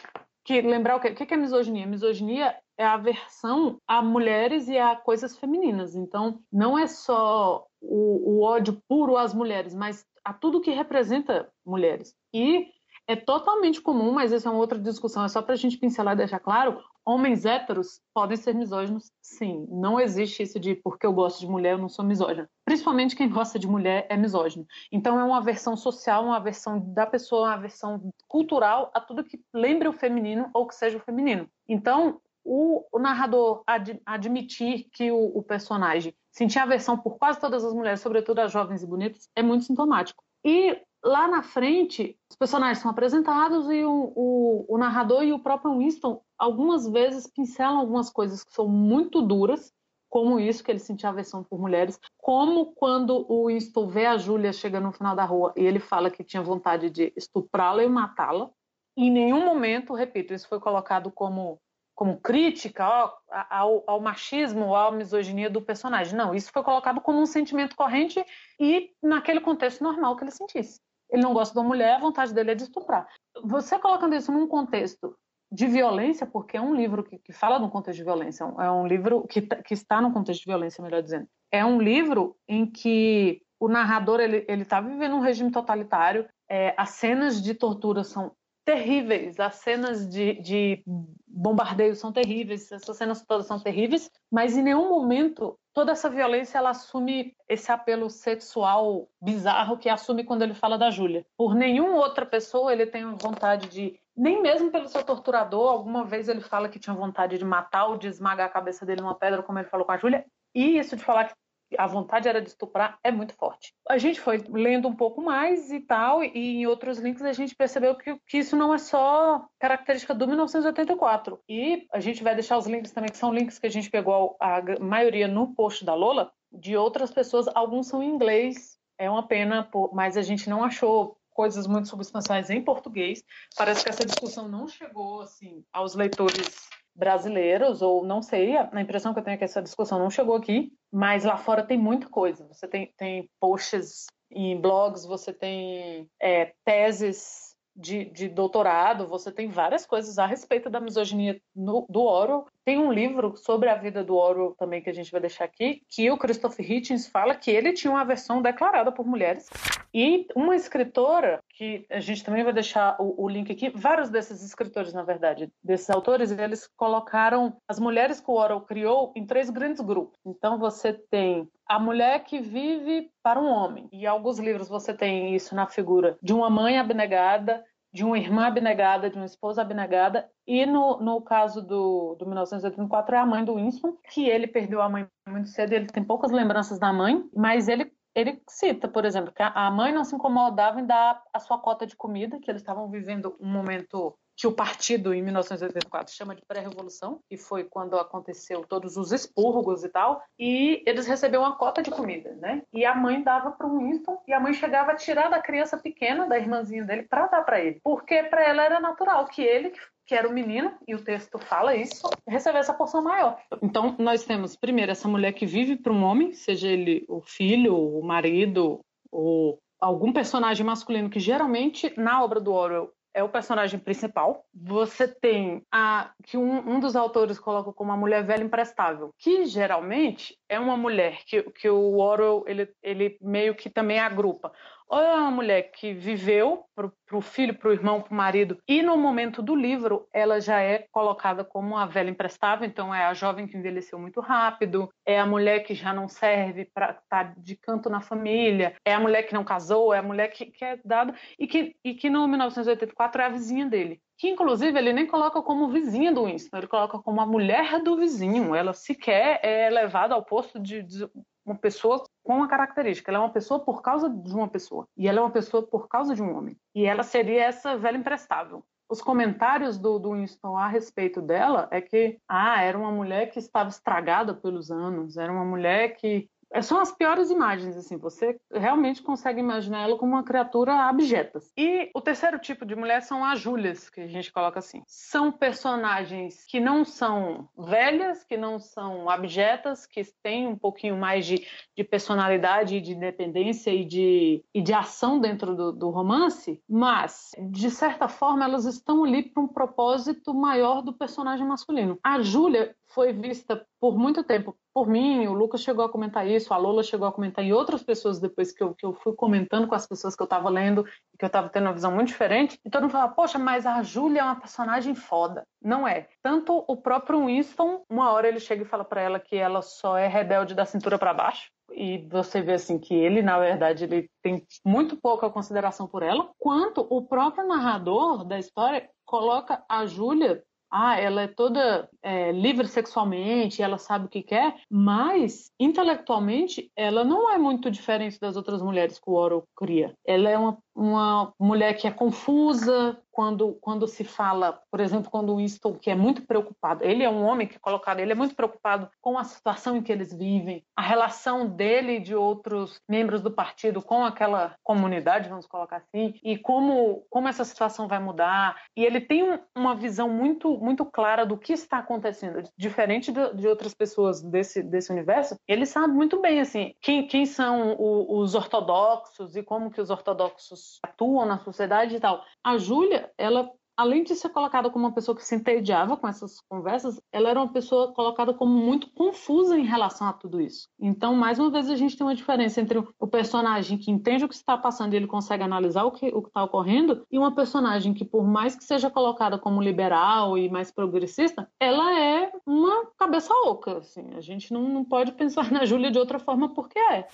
que 0.45 0.61
lembrar 0.61 0.95
o 0.95 0.99
quê? 0.99 1.09
O 1.09 1.15
que 1.15 1.33
é 1.33 1.37
misoginia? 1.37 1.87
Misoginia 1.87 2.55
é 2.77 2.85
a 2.85 2.93
aversão 2.93 3.79
a 3.87 3.99
mulheres 3.99 4.67
e 4.67 4.77
a 4.77 4.95
coisas 4.95 5.35
femininas. 5.35 5.95
Então, 5.95 6.39
não 6.53 6.77
é 6.77 6.85
só 6.85 7.65
o, 7.81 8.37
o 8.37 8.43
ódio 8.43 8.79
puro 8.87 9.17
às 9.17 9.33
mulheres, 9.33 9.73
mas 9.73 10.05
a 10.23 10.33
tudo 10.33 10.61
que 10.61 10.69
representa 10.69 11.49
mulheres. 11.65 12.13
E 12.31 12.67
é 13.07 13.15
totalmente 13.15 13.81
comum, 13.81 14.11
mas 14.11 14.33
essa 14.33 14.49
é 14.49 14.51
uma 14.51 14.59
outra 14.59 14.77
discussão, 14.77 15.23
é 15.23 15.29
só 15.29 15.41
para 15.41 15.53
a 15.53 15.57
gente 15.57 15.77
pincelar 15.77 16.13
e 16.13 16.17
deixar 16.17 16.39
claro, 16.39 16.83
homens 17.07 17.45
héteros 17.45 18.01
podem 18.13 18.35
ser 18.35 18.53
misóginos, 18.53 19.09
sim. 19.21 19.65
Não 19.69 19.97
existe 19.97 20.43
isso 20.43 20.59
de 20.59 20.75
porque 20.75 21.05
eu 21.05 21.13
gosto 21.13 21.39
de 21.39 21.47
mulher, 21.47 21.71
eu 21.71 21.77
não 21.77 21.87
sou 21.87 22.03
misógina. 22.03 22.49
Principalmente 22.65 23.15
quem 23.15 23.29
gosta 23.29 23.57
de 23.57 23.65
mulher 23.65 24.05
é 24.09 24.17
misógino. 24.17 24.65
Então 24.91 25.17
é 25.17 25.23
uma 25.23 25.41
versão 25.41 25.77
social, 25.77 26.25
uma 26.25 26.39
versão 26.39 26.79
da 26.93 27.05
pessoa, 27.05 27.47
uma 27.47 27.57
versão 27.57 28.11
cultural 28.27 28.91
a 28.93 28.99
tudo 28.99 29.23
que 29.23 29.39
lembre 29.53 29.87
o 29.87 29.93
feminino 29.93 30.49
ou 30.53 30.67
que 30.67 30.75
seja 30.75 30.97
o 30.97 31.01
feminino. 31.01 31.49
Então, 31.65 32.19
o, 32.43 32.85
o 32.91 32.99
narrador 32.99 33.63
ad, 33.65 34.01
admitir 34.05 34.89
que 34.91 35.09
o, 35.09 35.37
o 35.37 35.41
personagem 35.41 36.13
sentia 36.29 36.63
aversão 36.63 36.97
por 36.97 37.17
quase 37.17 37.39
todas 37.39 37.63
as 37.63 37.73
mulheres, 37.73 38.01
sobretudo 38.01 38.39
as 38.39 38.51
jovens 38.51 38.83
e 38.83 38.87
bonitas, 38.87 39.29
é 39.33 39.41
muito 39.41 39.63
sintomático. 39.63 40.21
E 40.43 40.77
lá 41.03 41.27
na 41.27 41.43
frente, 41.43 42.17
os 42.29 42.35
personagens 42.35 42.79
são 42.79 42.91
apresentados 42.91 43.69
e 43.69 43.83
o, 43.83 44.13
o, 44.15 44.65
o, 44.67 44.77
narrador 44.77 45.23
e 45.23 45.33
o 45.33 45.39
próprio 45.39 45.77
Winston 45.77 46.21
algumas 46.37 46.87
vezes 46.87 47.27
pincelam 47.27 47.79
algumas 47.79 48.09
coisas 48.09 48.43
que 48.43 48.53
são 48.53 48.67
muito 48.67 49.21
duras, 49.21 49.73
como 50.09 50.39
isso, 50.39 50.63
que 50.63 50.71
ele 50.71 50.79
sentia 50.79 51.09
aversão 51.09 51.43
por 51.43 51.59
mulheres, 51.59 51.99
como 52.17 52.73
quando 52.73 53.25
o 53.29 53.47
Winston 53.47 53.87
vê 53.87 54.05
a 54.05 54.17
Júlia 54.17 54.53
chegando 54.53 54.85
no 54.85 54.93
final 54.93 55.15
da 55.15 55.25
rua 55.25 55.53
e 55.55 55.65
ele 55.65 55.79
fala 55.79 56.09
que 56.09 56.23
tinha 56.23 56.41
vontade 56.41 56.89
de 56.89 57.13
estuprá-la 57.15 57.83
e 57.83 57.89
matá-la. 57.89 58.49
Em 58.95 59.11
nenhum 59.11 59.45
momento, 59.45 59.93
repito, 59.93 60.33
isso 60.33 60.47
foi 60.47 60.59
colocado 60.59 61.11
como 61.11 61.59
como 61.97 62.21
crítica 62.21 62.87
ó, 62.87 63.11
ao, 63.49 63.83
ao, 63.87 63.99
machismo, 63.99 64.75
à 64.75 64.91
misoginia 64.91 65.49
do 65.49 65.63
personagem. 65.63 66.15
Não, 66.15 66.35
isso 66.35 66.51
foi 66.53 66.61
colocado 66.61 67.01
como 67.01 67.19
um 67.19 67.25
sentimento 67.25 67.75
corrente 67.75 68.23
e 68.59 68.91
naquele 69.01 69.39
contexto 69.39 69.83
normal 69.83 70.15
que 70.15 70.23
ele 70.23 70.29
sentisse. 70.29 70.79
Ele 71.09 71.21
não 71.21 71.33
gosta 71.33 71.55
da 71.55 71.63
mulher, 71.63 71.95
a 71.95 71.99
vontade 71.99 72.33
dele 72.33 72.51
é 72.51 72.55
de 72.55 72.63
estuprar. 72.63 73.07
Você 73.43 73.79
colocando 73.79 74.15
isso 74.15 74.31
num 74.31 74.47
contexto 74.47 75.15
de 75.51 75.65
violência, 75.67 76.25
porque 76.25 76.57
é 76.57 76.61
um 76.61 76.75
livro 76.75 77.03
que, 77.03 77.17
que 77.19 77.31
fala 77.31 77.57
de 77.57 77.65
um 77.65 77.69
contexto 77.69 77.99
de 77.99 78.03
violência, 78.03 78.43
é 78.43 78.69
um 78.69 78.85
livro 78.85 79.25
que, 79.27 79.41
que 79.41 79.73
está 79.73 80.01
num 80.01 80.11
contexto 80.11 80.41
de 80.41 80.51
violência, 80.51 80.83
melhor 80.83 81.01
dizendo. 81.01 81.27
É 81.51 81.63
um 81.63 81.81
livro 81.81 82.35
em 82.47 82.65
que 82.69 83.41
o 83.59 83.67
narrador 83.67 84.19
ele 84.19 84.45
está 84.49 84.81
vivendo 84.81 85.15
um 85.15 85.21
regime 85.21 85.51
totalitário, 85.51 86.27
é, 86.49 86.73
as 86.77 86.91
cenas 86.91 87.41
de 87.41 87.53
tortura 87.53 88.03
são 88.03 88.31
terríveis, 88.67 89.39
as 89.39 89.55
cenas 89.55 90.09
de, 90.09 90.33
de 90.41 90.83
bombardeio 91.25 91.95
são 91.95 92.11
terríveis, 92.11 92.69
essas 92.69 92.97
cenas 92.97 93.23
todas 93.25 93.47
são 93.47 93.57
terríveis, 93.57 94.11
mas 94.29 94.57
em 94.57 94.61
nenhum 94.61 94.89
momento 94.89 95.57
toda 95.73 95.93
essa 95.93 96.09
violência 96.09 96.57
ela 96.57 96.71
assume 96.71 97.33
esse 97.47 97.71
apelo 97.71 98.09
sexual 98.09 99.07
bizarro 99.21 99.77
que 99.77 99.87
assume 99.87 100.25
quando 100.25 100.41
ele 100.41 100.53
fala 100.53 100.77
da 100.77 100.89
Júlia. 100.89 101.25
Por 101.37 101.55
nenhuma 101.55 101.95
outra 101.95 102.25
pessoa 102.25 102.73
ele 102.73 102.85
tem 102.85 103.05
vontade 103.15 103.69
de 103.69 103.97
nem 104.13 104.41
mesmo 104.41 104.69
pelo 104.69 104.89
seu 104.89 105.01
torturador, 105.01 105.71
alguma 105.71 106.03
vez 106.03 106.27
ele 106.27 106.41
fala 106.41 106.67
que 106.67 106.77
tinha 106.77 106.93
vontade 106.93 107.37
de 107.37 107.45
matar 107.45 107.85
ou 107.85 107.97
de 107.97 108.07
esmagar 108.07 108.47
a 108.47 108.51
cabeça 108.51 108.85
dele 108.85 108.99
numa 108.99 109.15
pedra, 109.15 109.41
como 109.41 109.59
ele 109.59 109.69
falou 109.69 109.85
com 109.85 109.93
a 109.93 109.97
Júlia. 109.97 110.25
E 110.53 110.77
isso 110.77 110.97
de 110.97 111.03
falar 111.05 111.29
que 111.29 111.35
a 111.77 111.87
vontade 111.87 112.27
era 112.27 112.41
de 112.41 112.49
estuprar 112.49 112.99
é 113.03 113.11
muito 113.11 113.33
forte. 113.33 113.73
A 113.89 113.97
gente 113.97 114.19
foi 114.19 114.37
lendo 114.49 114.87
um 114.87 114.95
pouco 114.95 115.21
mais 115.21 115.71
e 115.71 115.79
tal, 115.79 116.23
e 116.23 116.57
em 116.57 116.67
outros 116.67 116.99
links 116.99 117.23
a 117.23 117.33
gente 117.33 117.55
percebeu 117.55 117.95
que, 117.95 118.17
que 118.27 118.37
isso 118.37 118.55
não 118.55 118.73
é 118.73 118.77
só 118.77 119.45
característica 119.59 120.13
do 120.13 120.27
1984. 120.27 121.39
E 121.49 121.87
a 121.91 121.99
gente 121.99 122.23
vai 122.23 122.35
deixar 122.35 122.57
os 122.57 122.67
links 122.67 122.91
também, 122.91 123.11
que 123.11 123.17
são 123.17 123.33
links 123.33 123.59
que 123.59 123.67
a 123.67 123.71
gente 123.71 123.89
pegou 123.89 124.35
a, 124.39 124.61
maioria 124.79 125.27
no 125.27 125.53
post 125.53 125.83
da 125.83 125.93
Lola, 125.93 126.31
de 126.51 126.77
outras 126.77 127.11
pessoas, 127.11 127.47
alguns 127.53 127.87
são 127.87 128.01
em 128.01 128.09
inglês, 128.09 128.77
é 128.97 129.09
uma 129.09 129.27
pena, 129.27 129.69
mas 129.93 130.17
a 130.17 130.21
gente 130.21 130.49
não 130.49 130.63
achou 130.63 131.17
coisas 131.31 131.67
muito 131.67 131.87
substanciais 131.87 132.49
em 132.49 132.63
português. 132.63 133.23
Parece 133.55 133.83
que 133.83 133.89
essa 133.89 134.05
discussão 134.05 134.47
não 134.47 134.67
chegou 134.67 135.21
assim 135.21 135.63
aos 135.71 135.93
leitores 135.93 136.67
brasileiros, 136.97 137.81
ou 137.81 138.03
não 138.03 138.21
sei, 138.21 138.57
a 138.57 138.81
impressão 138.81 139.13
que 139.13 139.19
eu 139.19 139.23
tenho 139.23 139.35
é 139.35 139.37
que 139.37 139.43
essa 139.43 139.61
discussão 139.61 139.99
não 139.99 140.09
chegou 140.09 140.35
aqui, 140.35 140.73
mas 140.91 141.23
lá 141.23 141.37
fora 141.37 141.63
tem 141.63 141.77
muita 141.77 142.09
coisa. 142.09 142.47
Você 142.47 142.67
tem, 142.67 142.91
tem 142.97 143.29
posts 143.39 144.07
em 144.31 144.59
blogs, 144.59 145.05
você 145.05 145.31
tem 145.31 146.09
é, 146.19 146.53
teses 146.65 147.55
de, 147.75 148.05
de, 148.05 148.27
doutorado, 148.27 149.07
você 149.07 149.31
tem 149.31 149.47
várias 149.47 149.85
coisas 149.85 150.17
a 150.17 150.25
respeito 150.25 150.69
da 150.69 150.79
misoginia 150.79 151.39
no, 151.55 151.85
do 151.87 152.01
Oro. 152.01 152.45
Tem 152.67 152.77
um 152.77 152.91
livro 152.91 153.37
sobre 153.37 153.69
a 153.69 153.75
vida 153.75 154.03
do 154.03 154.17
Orwell 154.17 154.53
também 154.59 154.81
que 154.81 154.89
a 154.89 154.93
gente 154.93 155.09
vai 155.09 155.21
deixar 155.21 155.45
aqui, 155.45 155.83
que 155.87 156.11
o 156.11 156.17
Christopher 156.17 156.69
Hitchens 156.69 157.07
fala 157.07 157.33
que 157.33 157.49
ele 157.49 157.71
tinha 157.71 157.89
uma 157.89 158.03
versão 158.03 158.41
declarada 158.41 158.91
por 158.91 159.07
mulheres. 159.07 159.49
E 159.93 160.27
uma 160.35 160.53
escritora, 160.53 161.39
que 161.49 161.85
a 161.89 162.01
gente 162.01 162.25
também 162.25 162.43
vai 162.43 162.51
deixar 162.51 162.97
o, 162.99 163.23
o 163.23 163.29
link 163.29 163.49
aqui, 163.49 163.69
vários 163.69 164.09
desses 164.09 164.43
escritores, 164.43 164.91
na 164.91 165.01
verdade, 165.01 165.49
desses 165.63 165.89
autores, 165.89 166.29
eles 166.29 166.67
colocaram 166.75 167.55
as 167.69 167.79
mulheres 167.79 168.19
que 168.19 168.29
o 168.29 168.33
Orwell 168.33 168.59
criou 168.59 169.13
em 169.15 169.25
três 169.25 169.49
grandes 169.49 169.79
grupos. 169.79 170.19
Então 170.25 170.59
você 170.59 170.91
tem 170.91 171.47
a 171.65 171.79
mulher 171.79 172.25
que 172.25 172.41
vive 172.41 173.09
para 173.23 173.39
um 173.39 173.47
homem. 173.47 173.87
E 173.93 174.05
alguns 174.05 174.39
livros 174.39 174.67
você 174.67 174.93
tem 174.93 175.33
isso 175.33 175.55
na 175.55 175.67
figura 175.67 176.17
de 176.21 176.33
uma 176.33 176.49
mãe 176.49 176.77
abnegada, 176.77 177.63
de 177.97 178.03
uma 178.03 178.19
irmã 178.19 178.45
abnegada, 178.45 179.09
de 179.09 179.15
uma 179.15 179.25
esposa 179.25 179.63
abnegada, 179.63 180.29
e 180.45 180.67
no, 180.67 180.99
no 180.99 181.19
caso 181.19 181.63
do, 181.63 182.15
do 182.19 182.27
1984 182.27 183.15
é 183.15 183.17
a 183.17 183.25
mãe 183.25 183.43
do 183.43 183.55
Winston, 183.55 183.97
que 184.13 184.29
ele 184.29 184.45
perdeu 184.45 184.83
a 184.83 184.87
mãe 184.87 185.07
muito 185.27 185.49
cedo, 185.49 185.73
ele 185.73 185.87
tem 185.87 186.03
poucas 186.03 186.31
lembranças 186.31 186.77
da 186.77 186.93
mãe, 186.93 187.27
mas 187.35 187.67
ele 187.67 187.91
ele 188.17 188.41
cita, 188.49 188.87
por 188.87 189.05
exemplo, 189.05 189.31
que 189.31 189.43
a 189.43 189.69
mãe 189.69 189.93
não 189.93 190.03
se 190.03 190.15
incomodava 190.15 190.81
em 190.81 190.85
dar 190.85 191.21
a 191.31 191.39
sua 191.39 191.59
cota 191.59 191.85
de 191.85 191.95
comida, 191.95 192.39
que 192.39 192.49
eles 192.49 192.63
estavam 192.63 192.89
vivendo 192.89 193.37
um 193.39 193.47
momento 193.47 194.17
que 194.35 194.47
o 194.47 194.51
partido, 194.51 195.13
em 195.13 195.21
1984, 195.21 196.13
chama 196.13 196.35
de 196.35 196.43
pré-revolução, 196.43 197.21
e 197.29 197.37
foi 197.37 197.63
quando 197.63 197.97
aconteceu 197.97 198.63
todos 198.63 198.97
os 198.97 199.11
expurgos 199.11 199.83
e 199.83 199.89
tal, 199.89 200.21
e 200.37 200.83
eles 200.87 201.05
receberam 201.05 201.43
uma 201.43 201.55
cota 201.55 201.81
de 201.81 201.91
comida, 201.91 202.35
né? 202.35 202.63
E 202.73 202.85
a 202.85 202.95
mãe 202.95 203.21
dava 203.21 203.51
para 203.51 203.67
o 203.67 203.77
Winston, 203.77 204.19
e 204.27 204.33
a 204.33 204.39
mãe 204.39 204.53
chegava 204.53 204.91
a 204.91 204.95
tirar 204.95 205.29
da 205.29 205.41
criança 205.41 205.77
pequena, 205.77 206.27
da 206.27 206.37
irmãzinha 206.37 206.83
dele, 206.83 207.03
para 207.03 207.27
dar 207.27 207.43
para 207.43 207.59
ele, 207.59 207.79
porque 207.83 208.23
para 208.23 208.43
ela 208.43 208.63
era 208.63 208.79
natural 208.79 209.25
que 209.25 209.41
ele, 209.41 209.73
que 210.07 210.15
era 210.15 210.27
o 210.27 210.33
menino, 210.33 210.71
e 210.87 210.95
o 210.95 211.03
texto 211.03 211.37
fala 211.37 211.75
isso, 211.75 212.09
receber 212.25 212.59
essa 212.59 212.73
porção 212.73 213.03
maior. 213.03 213.37
Então, 213.61 213.95
nós 213.99 214.23
temos, 214.23 214.55
primeiro, 214.55 214.91
essa 214.91 215.07
mulher 215.07 215.33
que 215.33 215.45
vive 215.45 215.75
para 215.75 215.91
um 215.91 216.03
homem, 216.03 216.31
seja 216.33 216.67
ele 216.69 217.05
o 217.09 217.21
filho, 217.21 217.75
o 217.75 218.01
marido, 218.01 218.79
ou 219.11 219.59
algum 219.79 220.13
personagem 220.13 220.65
masculino 220.65 221.09
que 221.09 221.19
geralmente 221.19 221.93
na 221.97 222.23
obra 222.23 222.39
do 222.39 222.53
Orwell 222.53 222.91
é 223.13 223.23
o 223.23 223.29
personagem 223.29 223.79
principal. 223.79 224.45
Você 224.53 225.07
tem 225.07 225.63
a 225.71 226.11
que 226.23 226.37
um, 226.37 226.75
um, 226.75 226.79
dos 226.79 226.95
autores 226.95 227.39
coloca 227.39 227.73
como 227.73 227.89
uma 227.89 227.97
mulher 227.97 228.23
velha 228.23 228.43
imprestável, 228.43 229.09
que 229.17 229.45
geralmente 229.45 230.37
é 230.47 230.59
uma 230.59 230.77
mulher 230.77 231.19
que, 231.25 231.41
que 231.41 231.67
o 231.67 231.97
Orwell 231.97 232.43
ele, 232.47 232.69
ele 232.81 233.17
meio 233.19 233.55
que 233.55 233.69
também 233.69 233.99
agrupa 233.99 234.51
ou 234.87 234.99
é 234.99 235.15
uma 235.15 235.31
mulher 235.31 235.71
que 235.71 235.93
viveu 235.93 236.65
para 236.75 237.17
o 237.17 237.21
filho, 237.21 237.53
para 237.53 237.69
o 237.69 237.73
irmão, 237.73 238.01
para 238.01 238.13
o 238.13 238.15
marido, 238.15 238.57
e 238.67 238.81
no 238.81 238.97
momento 238.97 239.41
do 239.41 239.55
livro 239.55 240.07
ela 240.13 240.39
já 240.39 240.61
é 240.61 240.85
colocada 240.91 241.43
como 241.43 241.77
a 241.77 241.85
velha 241.85 242.09
imprestável, 242.09 242.67
então 242.67 242.93
é 242.93 243.05
a 243.05 243.13
jovem 243.13 243.47
que 243.47 243.57
envelheceu 243.57 243.99
muito 243.99 244.21
rápido, 244.21 244.89
é 245.05 245.19
a 245.19 245.25
mulher 245.25 245.61
que 245.61 245.73
já 245.73 245.93
não 245.93 246.07
serve 246.07 246.65
para 246.65 246.91
estar 246.91 247.01
tá 247.09 247.33
de 247.37 247.55
canto 247.55 247.89
na 247.89 248.01
família, 248.01 248.75
é 248.85 248.93
a 248.93 248.99
mulher 248.99 249.23
que 249.23 249.33
não 249.33 249.43
casou, 249.43 249.93
é 249.93 249.99
a 249.99 250.03
mulher 250.03 250.29
que, 250.29 250.45
que 250.45 250.63
é 250.63 250.79
dada, 250.83 251.13
e 251.37 251.47
que, 251.47 251.75
e 251.83 251.93
que 251.93 252.09
no 252.09 252.27
1984 252.27 253.21
é 253.21 253.25
a 253.25 253.29
vizinha 253.29 253.65
dele 253.65 254.01
que 254.17 254.29
inclusive 254.29 254.77
ele 254.77 254.93
nem 254.93 255.05
coloca 255.05 255.41
como 255.43 255.69
vizinha 255.69 256.11
do 256.11 256.25
Winston, 256.25 256.57
ele 256.57 256.67
coloca 256.67 256.97
como 256.97 257.21
a 257.21 257.25
mulher 257.25 257.81
do 257.83 257.95
vizinho. 257.95 258.55
Ela 258.55 258.73
sequer 258.73 259.39
é 259.43 259.69
levada 259.69 260.15
ao 260.15 260.25
posto 260.25 260.59
de, 260.59 260.81
de 260.81 261.07
uma 261.47 261.55
pessoa 261.55 262.03
com 262.23 262.35
uma 262.37 262.47
característica. 262.47 263.09
Ela 263.09 263.19
é 263.19 263.21
uma 263.21 263.31
pessoa 263.31 263.59
por 263.59 263.81
causa 263.81 264.09
de 264.09 264.33
uma 264.33 264.47
pessoa. 264.47 264.87
E 264.97 265.07
ela 265.07 265.19
é 265.19 265.21
uma 265.21 265.31
pessoa 265.31 265.63
por 265.63 265.87
causa 265.87 266.13
de 266.13 266.21
um 266.21 266.35
homem. 266.37 266.57
E 266.75 266.85
ela 266.85 267.03
seria 267.03 267.45
essa 267.45 267.77
velha 267.77 267.97
imprestável. 267.97 268.63
Os 268.89 269.01
comentários 269.01 269.77
do, 269.77 269.99
do 269.99 270.11
Winston 270.11 270.55
a 270.57 270.67
respeito 270.67 271.21
dela 271.21 271.67
é 271.71 271.81
que, 271.81 272.19
ah, 272.27 272.61
era 272.61 272.77
uma 272.77 272.91
mulher 272.91 273.31
que 273.31 273.39
estava 273.39 273.69
estragada 273.69 274.33
pelos 274.33 274.71
anos, 274.71 275.17
era 275.17 275.31
uma 275.31 275.43
mulher 275.43 275.95
que 275.95 276.29
são 276.61 276.79
as 276.79 276.91
piores 276.91 277.29
imagens, 277.29 277.75
assim, 277.75 277.97
você 277.97 278.39
realmente 278.51 279.01
consegue 279.01 279.39
imaginar 279.39 279.83
ela 279.83 279.97
como 279.97 280.13
uma 280.13 280.23
criatura 280.23 280.73
abjeta. 280.73 281.39
E 281.57 281.89
o 281.93 282.01
terceiro 282.01 282.39
tipo 282.39 282.65
de 282.65 282.75
mulher 282.75 283.01
são 283.01 283.23
as 283.23 283.39
Júlias, 283.39 283.89
que 283.89 284.01
a 284.01 284.07
gente 284.07 284.31
coloca 284.31 284.59
assim. 284.59 284.81
São 284.87 285.31
personagens 285.31 286.45
que 286.45 286.59
não 286.59 286.85
são 286.85 287.49
velhas, 287.57 288.23
que 288.23 288.37
não 288.37 288.59
são 288.59 289.09
abjetas, 289.09 289.85
que 289.85 290.03
têm 290.23 290.47
um 290.47 290.55
pouquinho 290.55 290.97
mais 290.97 291.25
de, 291.25 291.45
de 291.75 291.83
personalidade, 291.83 292.81
de 292.81 292.93
independência 292.93 293.71
e 293.71 293.83
de, 293.83 294.43
e 294.53 294.61
de 294.61 294.73
ação 294.73 295.19
dentro 295.19 295.55
do, 295.55 295.71
do 295.71 295.89
romance, 295.89 296.61
mas, 296.67 297.31
de 297.49 297.69
certa 297.69 298.07
forma, 298.07 298.45
elas 298.45 298.65
estão 298.65 299.03
ali 299.03 299.23
para 299.23 299.43
um 299.43 299.47
propósito 299.47 300.33
maior 300.33 300.81
do 300.81 300.93
personagem 300.93 301.45
masculino. 301.45 301.99
A 302.03 302.21
Júlia 302.21 302.75
foi 302.89 303.13
vista 303.13 303.65
por 303.79 303.97
muito 303.97 304.23
tempo 304.23 304.55
por 304.73 304.87
mim, 304.87 305.25
o 305.27 305.33
Lucas 305.33 305.61
chegou 305.61 305.83
a 305.83 305.89
comentar 305.89 306.27
isso, 306.27 306.53
a 306.53 306.57
Lola 306.57 306.83
chegou 306.83 307.07
a 307.07 307.11
comentar 307.11 307.43
e 307.43 307.51
outras 307.51 307.81
pessoas 307.81 308.19
depois 308.19 308.51
que 308.51 308.63
eu, 308.63 308.75
que 308.75 308.85
eu 308.85 308.93
fui 308.93 309.13
comentando 309.13 309.67
com 309.67 309.73
as 309.73 309.87
pessoas 309.87 310.15
que 310.15 310.21
eu 310.21 310.25
estava 310.25 310.49
lendo 310.49 310.85
e 311.13 311.17
que 311.17 311.25
eu 311.25 311.27
estava 311.27 311.49
tendo 311.49 311.63
uma 311.63 311.73
visão 311.73 311.91
muito 311.91 312.09
diferente, 312.09 312.59
e 312.63 312.69
todo 312.69 312.83
mundo 312.83 312.91
falava, 312.91 313.13
poxa, 313.13 313.39
mas 313.39 313.65
a 313.65 313.81
Júlia 313.81 314.21
é 314.21 314.23
uma 314.23 314.39
personagem 314.39 314.93
foda. 314.93 315.43
Não 315.59 315.87
é. 315.87 316.07
Tanto 316.21 316.63
o 316.67 316.77
próprio 316.77 317.25
Winston, 317.25 317.83
uma 317.89 318.11
hora 318.11 318.27
ele 318.27 318.39
chega 318.39 318.61
e 318.61 318.67
fala 318.67 318.85
para 318.85 319.01
ela 319.01 319.19
que 319.19 319.35
ela 319.35 319.63
só 319.63 319.97
é 319.97 320.07
rebelde 320.07 320.53
da 320.53 320.65
cintura 320.65 320.99
para 320.99 321.13
baixo, 321.13 321.49
e 321.71 322.07
você 322.09 322.41
vê 322.41 322.53
assim 322.53 322.77
que 322.77 322.93
ele, 322.93 323.21
na 323.21 323.39
verdade, 323.39 323.83
ele 323.83 324.09
tem 324.21 324.45
muito 324.63 324.95
pouca 324.95 325.29
consideração 325.29 325.87
por 325.87 326.03
ela, 326.03 326.29
quanto 326.37 326.85
o 326.89 327.01
próprio 327.01 327.47
narrador 327.47 328.23
da 328.23 328.37
história 328.37 328.87
coloca 329.05 329.63
a 329.67 329.85
Júlia 329.85 330.43
ah, 330.71 330.99
ela 330.99 331.21
é 331.21 331.27
toda 331.27 331.89
é, 332.01 332.31
livre 332.31 332.67
sexualmente, 332.67 333.61
ela 333.61 333.77
sabe 333.77 334.05
o 334.05 334.09
que 334.09 334.21
quer, 334.21 334.55
mas 334.69 335.51
intelectualmente 335.59 336.71
ela 336.75 337.03
não 337.03 337.31
é 337.31 337.37
muito 337.37 337.71
diferente 337.71 338.19
das 338.19 338.35
outras 338.35 338.61
mulheres 338.61 338.99
que 338.99 339.09
o 339.09 339.13
Oro 339.13 339.47
cria. 339.55 339.93
Ela 340.05 340.29
é 340.29 340.37
uma, 340.37 340.57
uma 340.77 341.33
mulher 341.39 341.73
que 341.73 341.87
é 341.87 341.91
confusa, 341.91 342.97
quando, 343.17 343.57
quando 343.61 343.87
se 343.87 344.03
fala, 344.03 344.61
por 344.69 344.79
exemplo, 344.79 345.09
quando 345.09 345.33
o 345.33 345.37
Winston, 345.37 345.73
que 345.73 345.89
é 345.89 345.95
muito 345.95 346.21
preocupado, 346.21 346.85
ele 346.85 347.03
é 347.03 347.09
um 347.09 347.25
homem 347.25 347.47
que 347.47 347.55
é 347.55 347.59
colocado, 347.59 347.99
ele 347.99 348.11
é 348.11 348.15
muito 348.15 348.35
preocupado 348.35 348.87
com 349.01 349.17
a 349.17 349.23
situação 349.23 349.75
em 349.75 349.81
que 349.81 349.91
eles 349.91 350.13
vivem, 350.13 350.63
a 350.75 350.83
relação 350.83 351.47
dele 351.47 351.93
e 351.93 351.99
de 351.99 352.13
outros 352.13 352.79
membros 352.87 353.23
do 353.23 353.31
partido 353.31 353.81
com 353.81 354.05
aquela 354.05 354.53
comunidade, 354.63 355.29
vamos 355.29 355.47
colocar 355.47 355.77
assim, 355.77 356.13
e 356.23 356.37
como, 356.37 357.07
como 357.09 357.27
essa 357.27 357.43
situação 357.43 357.87
vai 357.87 357.97
mudar. 357.97 358.55
E 358.75 358.85
ele 358.85 359.01
tem 359.01 359.23
um, 359.23 359.39
uma 359.55 359.73
visão 359.73 360.07
muito, 360.07 360.55
muito 360.59 360.85
clara 360.85 361.25
do 361.25 361.39
que 361.39 361.53
está 361.53 361.79
acontecendo, 361.79 362.43
diferente 362.55 363.11
de, 363.11 363.33
de, 363.33 363.47
outras 363.47 363.73
pessoas 363.73 364.21
desse, 364.21 364.61
desse 364.61 364.91
universo. 364.91 365.35
Ele 365.47 365.65
sabe 365.65 365.91
muito 365.91 366.21
bem, 366.21 366.39
assim, 366.39 366.75
quem, 366.79 367.07
quem 367.07 367.25
são 367.25 367.73
o, 367.79 368.19
os 368.19 368.35
ortodoxos 368.35 369.35
e 369.35 369.41
como 369.41 369.71
que 369.71 369.81
os 369.81 369.89
ortodoxos 369.89 370.66
atuam 370.83 371.25
na 371.25 371.39
sociedade 371.39 371.95
e 371.95 371.99
tal. 371.99 372.23
A 372.43 372.57
Júlia 372.57 373.11
ela 373.17 373.51
além 373.77 374.03
de 374.03 374.15
ser 374.15 374.29
colocada 374.29 374.71
como 374.71 374.85
uma 374.85 374.93
pessoa 374.93 375.15
que 375.15 375.23
se 375.23 375.35
entediava 375.35 375.95
com 375.95 376.07
essas 376.07 376.41
conversas, 376.49 376.99
ela 377.11 377.29
era 377.29 377.39
uma 377.39 377.53
pessoa 377.53 377.93
colocada 377.93 378.33
como 378.33 378.51
muito 378.51 378.89
confusa 378.89 379.55
em 379.55 379.63
relação 379.63 380.07
a 380.07 380.13
tudo 380.13 380.41
isso. 380.41 380.67
Então, 380.79 381.15
mais 381.15 381.37
uma 381.37 381.51
vez, 381.51 381.69
a 381.69 381.75
gente 381.75 381.95
tem 381.95 382.05
uma 382.05 382.15
diferença 382.15 382.59
entre 382.59 382.79
o 382.99 383.07
personagem 383.07 383.77
que 383.77 383.91
entende 383.91 384.25
o 384.25 384.27
que 384.27 384.33
está 384.33 384.57
passando 384.57 384.93
e 384.93 384.97
ele 384.97 385.05
consegue 385.05 385.43
analisar 385.43 385.83
o 385.83 385.91
que 385.91 386.07
está 386.07 386.43
ocorrendo, 386.43 387.05
e 387.11 387.19
uma 387.19 387.35
personagem 387.35 387.93
que, 387.93 388.03
por 388.03 388.25
mais 388.25 388.55
que 388.55 388.63
seja 388.63 388.89
colocada 388.89 389.37
como 389.37 389.61
liberal 389.61 390.35
e 390.37 390.49
mais 390.49 390.71
progressista, 390.71 391.47
ela 391.59 391.99
é 391.99 392.31
uma 392.45 392.87
cabeça 392.97 393.31
oca. 393.45 393.77
Assim. 393.77 394.15
A 394.15 394.21
gente 394.21 394.51
não, 394.51 394.63
não 394.63 394.83
pode 394.83 395.11
pensar 395.11 395.51
na 395.53 395.65
Júlia 395.65 395.91
de 395.91 395.99
outra 395.99 396.17
forma 396.17 396.51
porque 396.51 396.79
é 396.79 397.07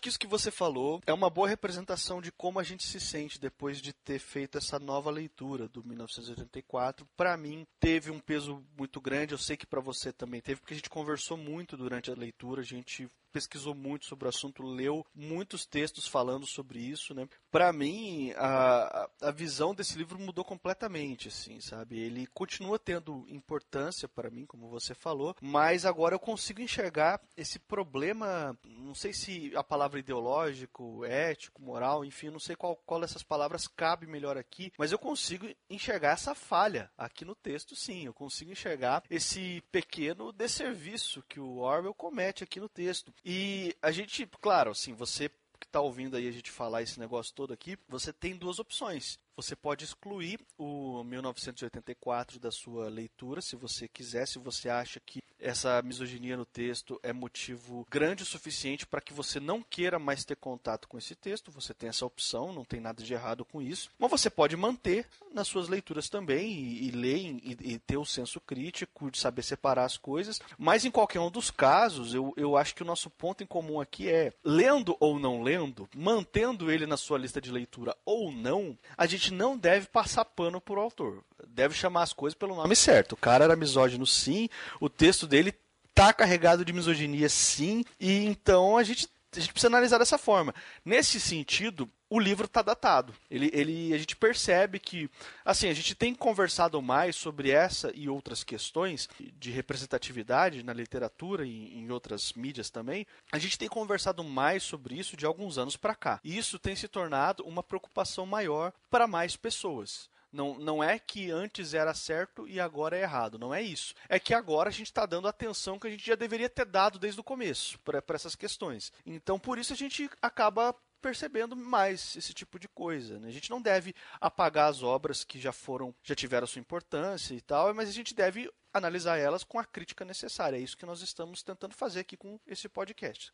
que 0.00 0.08
isso 0.08 0.18
que 0.18 0.26
você 0.26 0.50
falou 0.50 1.00
é 1.06 1.12
uma 1.12 1.30
boa 1.30 1.48
representação 1.48 2.20
de 2.20 2.32
como 2.32 2.58
a 2.58 2.62
gente 2.62 2.86
se 2.86 3.00
sente 3.00 3.40
depois 3.40 3.80
de 3.80 3.92
ter 3.92 4.18
feito 4.18 4.58
essa 4.58 4.78
nova 4.78 5.10
leitura 5.10 5.68
do 5.68 5.84
1984. 5.84 7.06
Para 7.16 7.36
mim, 7.36 7.66
teve 7.80 8.10
um 8.10 8.20
peso 8.20 8.64
muito 8.76 9.00
grande. 9.00 9.34
Eu 9.34 9.38
sei 9.38 9.56
que 9.56 9.66
para 9.66 9.80
você 9.80 10.12
também 10.12 10.40
teve, 10.40 10.60
porque 10.60 10.74
a 10.74 10.76
gente 10.76 10.90
conversou 10.90 11.36
muito 11.36 11.76
durante 11.76 12.10
a 12.10 12.14
leitura, 12.14 12.60
a 12.60 12.64
gente 12.64 13.08
pesquisou 13.32 13.74
muito 13.74 14.06
sobre 14.06 14.26
o 14.26 14.28
assunto, 14.28 14.62
leu 14.62 15.04
muitos 15.14 15.66
textos 15.66 16.06
falando 16.06 16.46
sobre 16.46 16.78
isso, 16.78 17.14
né? 17.14 17.28
Para 17.50 17.72
mim, 17.72 18.32
a, 18.36 19.08
a 19.22 19.30
visão 19.30 19.74
desse 19.74 19.96
livro 19.96 20.18
mudou 20.18 20.44
completamente, 20.44 21.28
assim, 21.28 21.60
sabe? 21.60 21.98
Ele 21.98 22.26
continua 22.26 22.78
tendo 22.78 23.24
importância 23.28 24.06
para 24.06 24.30
mim, 24.30 24.44
como 24.44 24.68
você 24.68 24.94
falou, 24.94 25.34
mas 25.40 25.86
agora 25.86 26.14
eu 26.14 26.18
consigo 26.18 26.60
enxergar 26.60 27.20
esse 27.36 27.58
problema, 27.58 28.56
não 28.64 28.94
sei 28.94 29.12
se 29.12 29.52
a 29.56 29.64
palavra 29.64 29.98
ideológico, 29.98 31.04
ético, 31.04 31.62
moral, 31.62 32.04
enfim, 32.04 32.30
não 32.30 32.38
sei 32.38 32.54
qual, 32.54 32.76
qual 32.84 33.00
dessas 33.00 33.22
palavras 33.22 33.66
cabe 33.66 34.06
melhor 34.06 34.36
aqui, 34.36 34.72
mas 34.78 34.92
eu 34.92 34.98
consigo 34.98 35.48
enxergar 35.70 36.12
essa 36.12 36.34
falha 36.34 36.90
aqui 36.96 37.24
no 37.24 37.34
texto, 37.34 37.74
sim. 37.74 38.04
Eu 38.04 38.14
consigo 38.14 38.52
enxergar 38.52 39.02
esse 39.08 39.62
pequeno 39.72 40.32
desserviço 40.32 41.22
que 41.28 41.40
o 41.40 41.58
Orwell 41.58 41.94
comete 41.94 42.44
aqui 42.44 42.60
no 42.60 42.68
texto. 42.68 43.12
E 43.24 43.74
a 43.80 43.90
gente, 43.90 44.26
claro, 44.40 44.70
assim, 44.70 44.92
você 44.92 45.30
que 45.58 45.66
está 45.66 45.80
ouvindo 45.80 46.16
aí 46.16 46.28
a 46.28 46.32
gente 46.32 46.50
falar 46.50 46.82
esse 46.82 46.98
negócio 46.98 47.34
todo 47.34 47.52
aqui, 47.52 47.76
você 47.88 48.12
tem 48.12 48.36
duas 48.36 48.58
opções. 48.58 49.18
Você 49.36 49.54
pode 49.54 49.84
excluir 49.84 50.40
o 50.56 51.04
1984 51.04 52.40
da 52.40 52.50
sua 52.50 52.88
leitura, 52.88 53.40
se 53.40 53.56
você 53.56 53.86
quiser, 53.86 54.26
se 54.26 54.38
você 54.38 54.68
acha 54.68 55.00
que 55.00 55.20
essa 55.40 55.80
misoginia 55.82 56.36
no 56.36 56.44
texto 56.44 56.98
é 57.02 57.12
motivo 57.12 57.86
grande 57.90 58.22
o 58.22 58.26
suficiente 58.26 58.86
para 58.86 59.00
que 59.00 59.12
você 59.12 59.38
não 59.38 59.62
queira 59.62 59.98
mais 59.98 60.24
ter 60.24 60.36
contato 60.36 60.88
com 60.88 60.98
esse 60.98 61.14
texto. 61.14 61.50
Você 61.52 61.72
tem 61.72 61.88
essa 61.88 62.06
opção, 62.06 62.52
não 62.52 62.64
tem 62.64 62.80
nada 62.80 63.02
de 63.02 63.12
errado 63.12 63.44
com 63.44 63.62
isso. 63.62 63.90
Mas 63.98 64.10
você 64.10 64.28
pode 64.28 64.56
manter 64.56 65.06
nas 65.32 65.48
suas 65.48 65.68
leituras 65.68 66.08
também 66.08 66.50
e, 66.50 66.88
e 66.88 66.90
ler 66.90 67.18
e, 67.18 67.56
e, 67.60 67.78
ter 67.78 67.96
o 67.96 68.04
senso 68.04 68.40
crítico 68.40 69.10
de 69.10 69.18
saber 69.18 69.42
separar 69.42 69.84
as 69.84 69.96
coisas. 69.96 70.40
Mas 70.58 70.84
em 70.84 70.90
qualquer 70.90 71.20
um 71.20 71.30
dos 71.30 71.50
casos, 71.50 72.14
eu, 72.14 72.32
eu 72.36 72.56
acho 72.56 72.74
que 72.74 72.82
o 72.82 72.86
nosso 72.86 73.10
ponto 73.10 73.42
em 73.42 73.46
comum 73.46 73.80
aqui 73.80 74.08
é, 74.08 74.32
lendo 74.44 74.96
ou 75.00 75.18
não 75.18 75.42
lendo, 75.42 75.88
mantendo 75.94 76.70
ele 76.70 76.86
na 76.86 76.96
sua 76.96 77.18
lista 77.18 77.40
de 77.40 77.50
leitura 77.50 77.96
ou 78.04 78.32
não, 78.32 78.76
a 78.96 79.06
gente 79.06 79.32
não 79.32 79.56
deve 79.56 79.86
passar 79.86 80.24
pano 80.24 80.60
por 80.60 80.78
autor. 80.78 81.22
Deve 81.48 81.74
chamar 81.74 82.02
as 82.02 82.12
coisas 82.12 82.36
pelo 82.36 82.54
nome 82.54 82.76
certo. 82.76 83.12
O 83.12 83.16
cara 83.16 83.44
era 83.44 83.56
misógino 83.56 84.06
sim, 84.06 84.48
o 84.80 84.88
texto 84.88 85.26
dele 85.26 85.52
tá 85.94 86.12
carregado 86.12 86.64
de 86.64 86.72
misoginia 86.72 87.28
sim, 87.28 87.84
e 87.98 88.24
então 88.24 88.76
a 88.76 88.82
gente 88.82 89.08
a 89.36 89.40
gente 89.40 89.52
precisa 89.52 89.68
analisar 89.68 89.98
dessa 89.98 90.16
forma. 90.16 90.54
Nesse 90.84 91.20
sentido, 91.20 91.90
o 92.08 92.18
livro 92.18 92.46
está 92.46 92.62
datado. 92.62 93.14
Ele, 93.30 93.50
ele, 93.52 93.92
a 93.92 93.98
gente 93.98 94.16
percebe 94.16 94.78
que, 94.78 95.10
assim, 95.44 95.68
a 95.68 95.74
gente 95.74 95.94
tem 95.94 96.14
conversado 96.14 96.80
mais 96.80 97.14
sobre 97.14 97.50
essa 97.50 97.92
e 97.94 98.08
outras 98.08 98.42
questões 98.42 99.08
de 99.38 99.50
representatividade 99.50 100.62
na 100.62 100.72
literatura 100.72 101.46
e 101.46 101.78
em 101.78 101.90
outras 101.90 102.32
mídias 102.32 102.70
também. 102.70 103.06
A 103.30 103.38
gente 103.38 103.58
tem 103.58 103.68
conversado 103.68 104.24
mais 104.24 104.62
sobre 104.62 104.98
isso 104.98 105.16
de 105.16 105.26
alguns 105.26 105.58
anos 105.58 105.76
para 105.76 105.94
cá. 105.94 106.20
E 106.24 106.36
isso 106.36 106.58
tem 106.58 106.74
se 106.74 106.88
tornado 106.88 107.44
uma 107.44 107.62
preocupação 107.62 108.24
maior 108.24 108.72
para 108.90 109.06
mais 109.06 109.36
pessoas. 109.36 110.08
Não, 110.30 110.58
não 110.58 110.82
é 110.84 110.98
que 110.98 111.30
antes 111.30 111.74
era 111.74 111.94
certo 111.94 112.46
e 112.46 112.60
agora 112.60 112.96
é 112.96 113.02
errado. 113.02 113.38
Não 113.38 113.54
é 113.54 113.62
isso. 113.62 113.94
É 114.08 114.18
que 114.18 114.34
agora 114.34 114.68
a 114.68 114.72
gente 114.72 114.86
está 114.86 115.06
dando 115.06 115.28
atenção 115.28 115.78
que 115.78 115.86
a 115.86 115.90
gente 115.90 116.06
já 116.06 116.14
deveria 116.14 116.48
ter 116.48 116.66
dado 116.66 116.98
desde 116.98 117.20
o 117.20 117.24
começo 117.24 117.78
para 117.80 118.02
essas 118.10 118.36
questões. 118.36 118.92
Então, 119.06 119.38
por 119.38 119.58
isso 119.58 119.72
a 119.72 119.76
gente 119.76 120.10
acaba 120.20 120.74
percebendo 121.00 121.56
mais 121.56 122.16
esse 122.16 122.34
tipo 122.34 122.58
de 122.58 122.68
coisa. 122.68 123.18
Né? 123.18 123.28
A 123.28 123.32
gente 123.32 123.50
não 123.50 123.60
deve 123.60 123.94
apagar 124.20 124.70
as 124.70 124.82
obras 124.82 125.24
que 125.24 125.38
já 125.38 125.52
foram, 125.52 125.94
já 126.02 126.14
tiveram 126.14 126.46
sua 126.46 126.60
importância 126.60 127.34
e 127.34 127.40
tal, 127.40 127.72
mas 127.74 127.88
a 127.88 127.92
gente 127.92 128.14
deve 128.14 128.50
analisar 128.72 129.16
elas 129.16 129.44
com 129.44 129.58
a 129.58 129.64
crítica 129.64 130.04
necessária. 130.04 130.56
É 130.56 130.60
isso 130.60 130.76
que 130.76 130.86
nós 130.86 131.00
estamos 131.00 131.42
tentando 131.42 131.74
fazer 131.74 132.00
aqui 132.00 132.16
com 132.16 132.38
esse 132.46 132.68
podcast. 132.68 133.32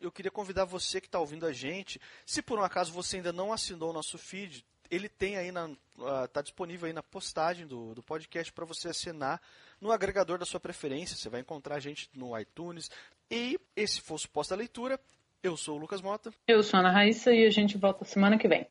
Eu 0.00 0.12
queria 0.12 0.30
convidar 0.30 0.64
você 0.64 1.00
que 1.00 1.08
está 1.08 1.18
ouvindo 1.18 1.46
a 1.46 1.52
gente, 1.52 2.00
se 2.24 2.40
por 2.40 2.58
um 2.58 2.62
acaso 2.64 2.92
você 2.92 3.16
ainda 3.16 3.32
não 3.32 3.52
assinou 3.52 3.90
o 3.90 3.94
nosso 3.94 4.16
feed, 4.16 4.64
ele 4.90 5.08
tem 5.08 5.36
aí 5.36 5.52
na 5.52 5.70
está 6.24 6.40
uh, 6.40 6.42
disponível 6.42 6.86
aí 6.86 6.92
na 6.92 7.02
postagem 7.02 7.66
do, 7.66 7.94
do 7.94 8.02
podcast 8.02 8.50
para 8.52 8.64
você 8.64 8.88
assinar 8.88 9.40
no 9.80 9.92
agregador 9.92 10.38
da 10.38 10.46
sua 10.46 10.58
preferência. 10.58 11.16
Você 11.16 11.28
vai 11.28 11.40
encontrar 11.40 11.76
a 11.76 11.80
gente 11.80 12.08
no 12.14 12.38
iTunes. 12.38 12.90
E 13.30 13.58
esse 13.76 14.00
foi 14.00 14.16
o 14.16 14.18
Suposta 14.18 14.56
Leitura. 14.56 14.98
Eu 15.42 15.56
sou 15.56 15.76
o 15.76 15.78
Lucas 15.78 16.00
Mota. 16.00 16.32
Eu 16.46 16.62
sou 16.62 16.78
a 16.78 16.80
Ana 16.80 16.90
Raíssa 16.90 17.32
e 17.32 17.46
a 17.46 17.50
gente 17.50 17.76
volta 17.78 18.04
semana 18.04 18.38
que 18.38 18.48
vem. 18.48 18.66